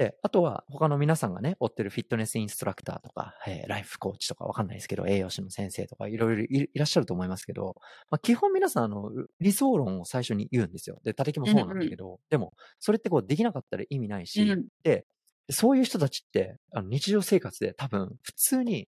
[0.00, 7.76] で、あとは他の皆さんがね、追ってるフィットネスインストラクターとか、えーライフコーチとかわかんないですけど、栄養士の先生とかいろいろいいらっしゃると思いますけど、
[8.10, 10.98] まあ、基本皆さん、あの、理想論を最初に言うんですよ。
[11.04, 15.04] で、他力もそうなんだけど、でも、それってこうできなかったら意味ないし、うんで、
[15.50, 18.88] そういう人たちって、あの日常生活で多分、普通に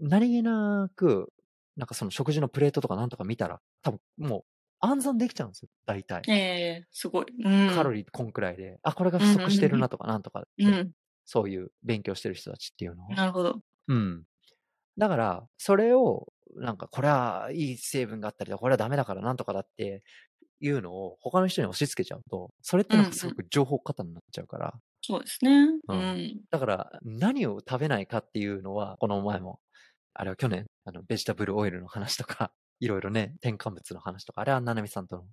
[0.00, 1.32] 何気なく、
[1.76, 4.44] なんかその食事のプレートとかなんとか見たら、多分もう
[4.80, 6.28] 暗算できちゃうんですよ、大体。
[6.28, 7.26] ええすごい。
[7.44, 7.68] うん。
[7.68, 10.94] カロリーこんくらいで、あ、これが不足してるなとかなんとかって、うん。
[11.24, 13.08] そういう勉強してる人たちっていうのを。
[13.16, 13.62] なるほど。
[13.88, 14.24] うん。
[14.98, 20.04] だから、それを、なんか、これはいい成分があったりとか、これはダメだからなんとかだって
[20.60, 25.50] いうのを他の人に押し付けちゃうと、それってなんかすごく情報過多になっちゃうから、そうですね。
[25.88, 26.44] ううんん。
[26.50, 29.60] だから、何を食べないかっていうのは、この前も、
[30.14, 35.24] あれは去年、あの、ベジタブルオイルの話とか、いろいろね、添加物の話とか、あれはななみさんとの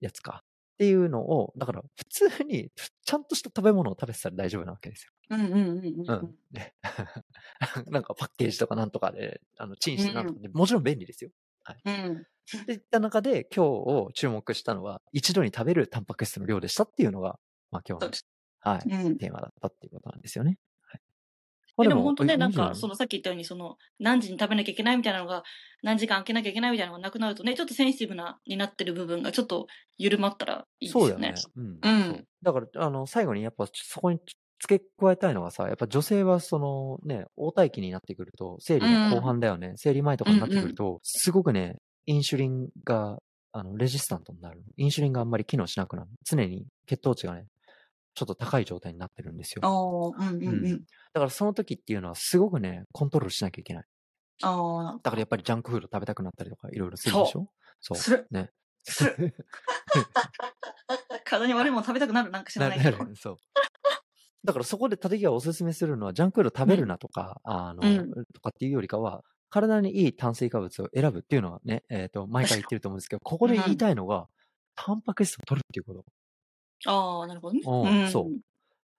[0.00, 0.42] やつか。
[0.44, 0.46] っ
[0.78, 2.70] ていうのを、だから、普通に、
[3.04, 5.12] ちゃんとした食べ物を食べてたら大丈夫なわけですよ。
[5.30, 6.38] うんうんうんううんん。。
[6.52, 6.74] で
[7.90, 11.30] なんかパッケージとかなんとかで、あの、チンしてなんとかで、もちろん便利ですよ。
[11.84, 12.26] うん。
[12.66, 17.40] で、いった中で今日注目したのは、一度に食べるタンパク質の量でしたっていうのが、
[17.70, 18.12] まあ今日の。
[18.60, 19.18] はい、うん。
[19.18, 20.58] テーマだったっていうことなんですよね。
[21.84, 25.44] でも本当ね、なんか、そのさっき言ったように、その、何時に食べなきゃいけないみたいなのが、
[25.82, 29.66] 何時間空けなきゃいけないみたいなのがなくなるとね、ちょっとセンシティブな、になってる部分がちょっと
[29.96, 31.80] 緩まったらいいですよねそうだよね。。
[31.82, 32.24] うん。
[32.42, 34.18] だから、あの、最後にやっぱそこに
[34.60, 41.76] 付け加えたいのがさ、やっぱ女性はそのね、応対期になってくると、生理の後半だよね、生理前とかになってくると、すごくね、
[42.06, 43.18] インシュリンが
[43.52, 44.62] あの、レジスタントになる。
[44.76, 46.08] インシュリンがあんまり機能しなくなる。
[46.24, 47.46] 常に血糖値がね、
[48.18, 49.62] ちょっと高い状態になってるんですよ。
[49.64, 50.66] うんうんうん。
[50.66, 50.78] うん
[51.12, 53.84] だからその時っていうのはすごくね、コントロールしなきゃいけない。
[54.40, 57.48] だからやっぱりジャンクフード食べたくなったりとかいろいろするでしょ？
[57.80, 57.96] そう。
[57.96, 58.26] する。
[58.30, 58.50] ね。
[58.84, 59.34] する。
[61.24, 62.98] 体に悪いもの食べたくなるなんか知らないけど。
[63.14, 63.36] そう。
[64.44, 74.26] だからそこで立木がおすすめするのは、ジャンクフード食べるなとか、あの、うんとかっていうよりかは、体にいい炭水化物を選ぶっていうのはね、えっ、と、毎回言ってると思うんですけど、ここで言いたいのが、
[74.74, 76.04] タンパク質を取るっていうこと。
[76.86, 77.60] ああ、なるほどね。
[77.82, 78.38] うんそう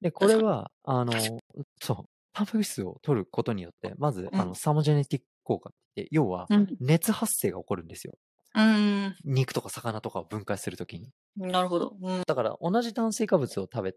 [0.01, 1.39] で、これ確かは、あの、
[1.81, 6.79] そう、タンパク質を取ることによって、まず、うんあの、サーモジェネティック効果って言って、要は、うん。
[6.79, 8.13] 熱発生が起こるんですよ。
[8.55, 9.15] うん。
[9.23, 11.11] 肉とか魚とかを分解するときに。
[11.37, 11.97] なるほど。
[12.01, 12.23] うん。
[12.27, 13.95] だから同じ炭水化物を食べ、ん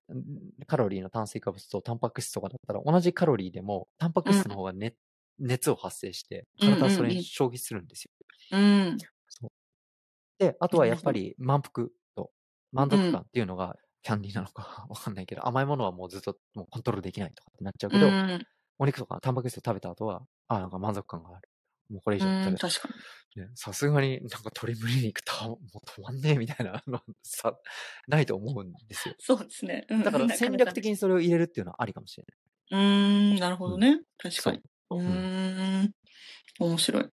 [0.66, 4.95] カロリーの炭水化物とタンパク質とかだったら同じカロリーでもタンパク質の方が、ね
[5.39, 8.11] 熱を発生して体はそれに消費するんですよ。
[8.51, 9.05] うん。
[10.39, 11.93] で、あとはやっぱり満腹と
[12.72, 18.46] 満足感っていうのがキャンディーなのか わかんないけど、甘いものはもうずっともうコントロールできないとかってなっちゃうけど、うん。
[18.78, 21.48] お肉とかタンパク質を食べた後は、あ、なんか満足感がある。
[21.90, 22.94] もうこれ以上うん、食べたい確か
[23.36, 23.42] に。
[23.42, 27.58] ねさすがになんか鶏胸肉たもう止まんねえみたいな のさ、
[28.08, 29.14] ないと思うんですよ。
[29.18, 29.86] そうですね。
[29.88, 32.26] うんだから戦略的にそれを入れるっていうのはありかもしれ
[32.70, 34.00] うーん、なるほどね。
[34.18, 34.62] 確かに。
[34.90, 35.92] うん。
[36.58, 37.08] 面白い。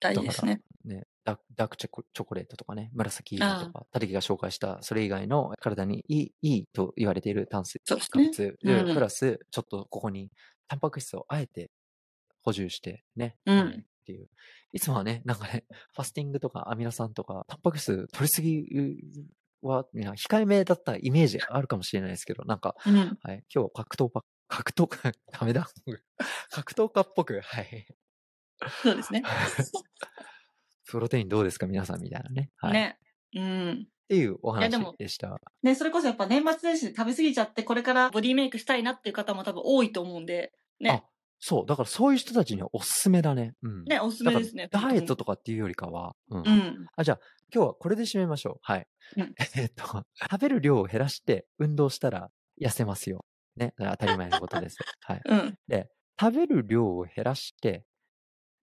[0.00, 0.60] 大事ですね。
[0.84, 0.98] ない。
[0.98, 10.30] ね、ダダークチョコチョコレートとかね、紫色とか、たるきが紹介した、それ以外の体にいいいいと言われている炭水化ね物、うんプラス、ちょっとここに
[10.68, 11.70] タンパク質をあえて
[12.42, 14.28] 補充してね、うんはいっていう。
[14.72, 15.64] いつもはね、なんかね、
[15.94, 18.66] ファスティングとかアミノ酸とか、タンパク質取りすぎ
[19.62, 22.96] は、控えめだったイメージあるかもしれないですけど、なんか、うん。
[23.22, 25.68] はい、今日は格闘家、格闘家、 ダメだ。
[26.50, 27.86] 格闘家っぽく、はい。
[28.82, 29.22] そうですね。
[30.86, 31.66] プロテインどうですか？
[31.66, 32.50] 皆さんみたいなね。
[32.56, 32.70] はい。
[32.70, 32.98] っね。
[33.34, 33.88] うん。
[34.08, 35.40] ていうお話でした。
[35.62, 41.08] ね、それこそやっぱ年末年始で食べ過ぎちゃって、これからボディメイクしたいなっていう方も多分多いと思うんで、ねあ。
[41.40, 41.66] そう。
[41.66, 43.54] だからそういう人たちにはおすすめだね。
[43.62, 43.84] うん。
[43.84, 44.68] ね、おすすめですね。
[44.70, 46.42] ダイエットとかっていうよりかは、うん。
[46.42, 46.86] うん。
[46.96, 47.20] あ、じゃあ、
[47.54, 48.58] 今日はこれで締めましょう。
[48.62, 48.86] はい。
[49.16, 49.84] うん えっと、
[50.30, 52.30] 食べる量を減らして運動したら
[52.60, 53.24] 痩せますよ。
[53.56, 53.72] ね。
[53.78, 54.76] 当たり前のことです。
[55.00, 55.20] はい。
[55.24, 55.58] うん。
[55.66, 55.88] で、
[56.20, 57.84] 食べる量を減らして、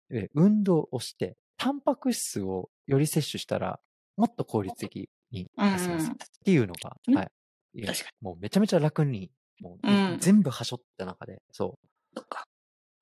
[0.09, 3.79] え運動をして、タンパク質をより摂取したら、
[4.15, 6.11] もっと効率的にうん痩せます。
[6.11, 6.13] っ
[6.45, 7.31] ていうのが、ねはい。
[7.73, 11.87] いや確かもうめちゃめちゃ楽に、もう、うん全部はしょった中で、そう。
[12.15, 12.45] そっか。
[12.47, 12.49] っ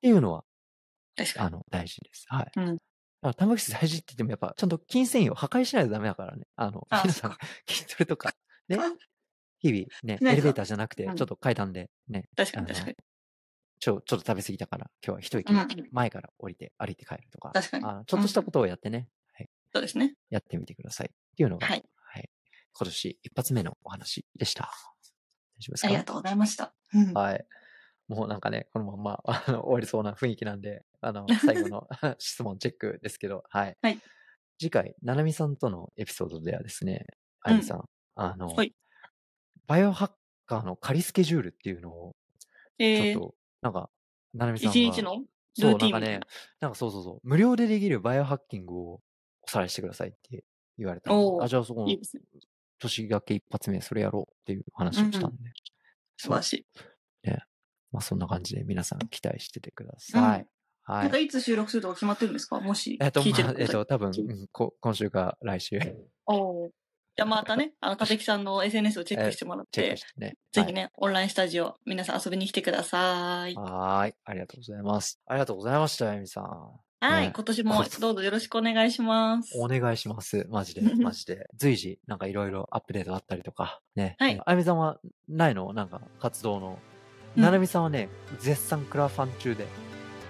[0.01, 0.43] ていうのは、
[1.15, 1.47] 確かに。
[1.47, 2.25] あの、大事です。
[2.29, 2.51] はい。
[2.55, 2.77] うん
[3.21, 6.45] タンパク質大事って言っても、やっぱ、ちゃんと筋繊維を破壊しないとダメだからね。
[6.55, 7.37] あの、あ皆さん
[7.67, 8.33] 筋トレとか、
[8.67, 8.77] ね、
[9.59, 12.95] 日々、ね、エレベーターじゃなくて、うんちょっと階段で、ね、確かに確かに。
[13.85, 20.15] ちょ、ちょっと食べ過ぎたから、今日は一息うん前から降りて歩いて帰るとか、確かにあのちょっとしたことをやってね、はい、そうですね。
[20.31, 21.11] やってみてください。
[21.13, 21.83] っていうのが、はい。
[22.77, 24.63] 今年一発目のお話でした。
[24.63, 25.87] 大丈夫ですか？
[25.87, 26.73] ありがとうございました。
[26.93, 27.13] うん。
[27.13, 27.45] はい。
[28.07, 33.77] もうなんかね、このまま あの終わりそうな雰囲気なんで、あの、最後の 質問チェックですけど、はい。
[33.81, 33.99] はい
[34.57, 37.05] 次回、ななみさんとのエピソードではですね、
[37.41, 38.73] あゆみさん、あの、はい
[39.67, 40.11] バイオハッ
[40.45, 42.15] カーの仮スケジュールっていうのを、
[42.77, 43.89] ちえー、ょっと、なんか、
[44.33, 45.23] ななみさんが、一日の？
[45.53, 46.27] そう、ルーテなんかねィンみたいな、
[46.61, 49.01] なんかそうそうそう、無料でできるバイオハッキングをお
[49.47, 50.43] さらいしてくださいって
[50.77, 52.23] 言われたのおーあ、じゃあそこのいいですね。
[52.79, 55.31] 年がけ一発目それやろうっていう話をしたん。
[55.31, 55.37] で。
[56.17, 56.65] そう素晴らしい。
[57.91, 60.21] まあそんな感じで皆さん期待しててください。
[60.21, 60.27] うん。
[60.29, 60.47] はい。
[61.03, 61.17] なんか。
[61.17, 61.27] い。
[61.29, 62.59] つ収録するとか決まってるんですか？
[62.59, 65.79] もしえっと、聞いてる方まあえっと、多分、うんこ今週か来週、
[66.25, 66.69] おー
[67.17, 70.35] じゃあまたね、あの、たてきさんの SNS をチェックしてもらってね。
[70.51, 73.55] ぜひね、オンラインスタジオ、皆さん遊びに来てください。
[73.55, 74.15] はい。
[74.25, 75.21] ありがとうございます。
[75.25, 76.43] ありがとうございました、あゆみさん。
[76.99, 79.57] はい、ね今年もどうぞよろしくお願いします。
[79.57, 80.45] お願いします。
[80.49, 81.47] マジで、 マジで。
[81.55, 84.15] 随時、なんかいろいろアップデートあったりとか、ね。
[84.19, 84.99] はいえあゆみさんは
[85.29, 85.71] ないの？
[85.71, 86.67] なんか活動の。
[86.67, 86.95] うん
[87.41, 88.07] ななみさんはね、
[88.39, 89.67] 絶賛クラファン中で。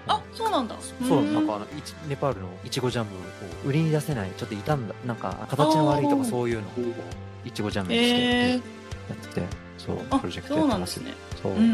[0.08, 0.76] あ、そうなんだ。
[1.06, 3.20] そう、ーなんかあの、いちネパールのいちごジャムを
[3.64, 6.70] 売りに出せない、ちょっと傷んだ、なんか形の悪いとかそういうのを
[7.44, 9.46] いちごジャムにしてえやってて、
[9.78, 11.14] そう、あプロジェクトそうやってまなんですね。
[11.42, 11.52] そう。
[11.52, 11.64] うんうん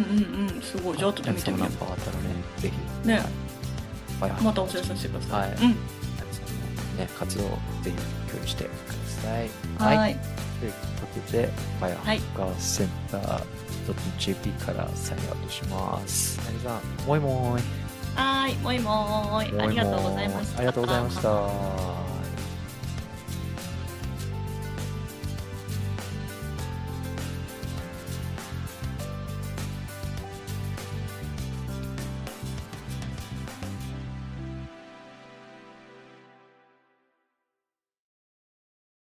[0.55, 0.97] うん、すごい。
[0.97, 2.23] じゃあ後で見てみよナンバーあったらね、
[2.59, 2.71] ぜ
[3.03, 3.09] ひ。
[3.09, 3.23] ね
[4.21, 4.31] はい。
[4.43, 5.41] またお知らせさせてください。
[5.41, 5.71] はいうん。
[6.99, 7.49] ね、活動を
[7.83, 7.97] ぜひ
[8.31, 8.73] 共有してくだ
[9.23, 9.97] さい。
[9.99, 10.17] はい。
[10.61, 13.43] ということで、バイオハッカーセンター
[14.19, 16.39] .jp からサインアウトします。
[16.47, 17.65] あゆみさん、もいもーい。
[18.15, 19.61] はい、もいもーい。
[19.61, 20.59] ありがとうございました。
[20.59, 22.22] ありがとうございました。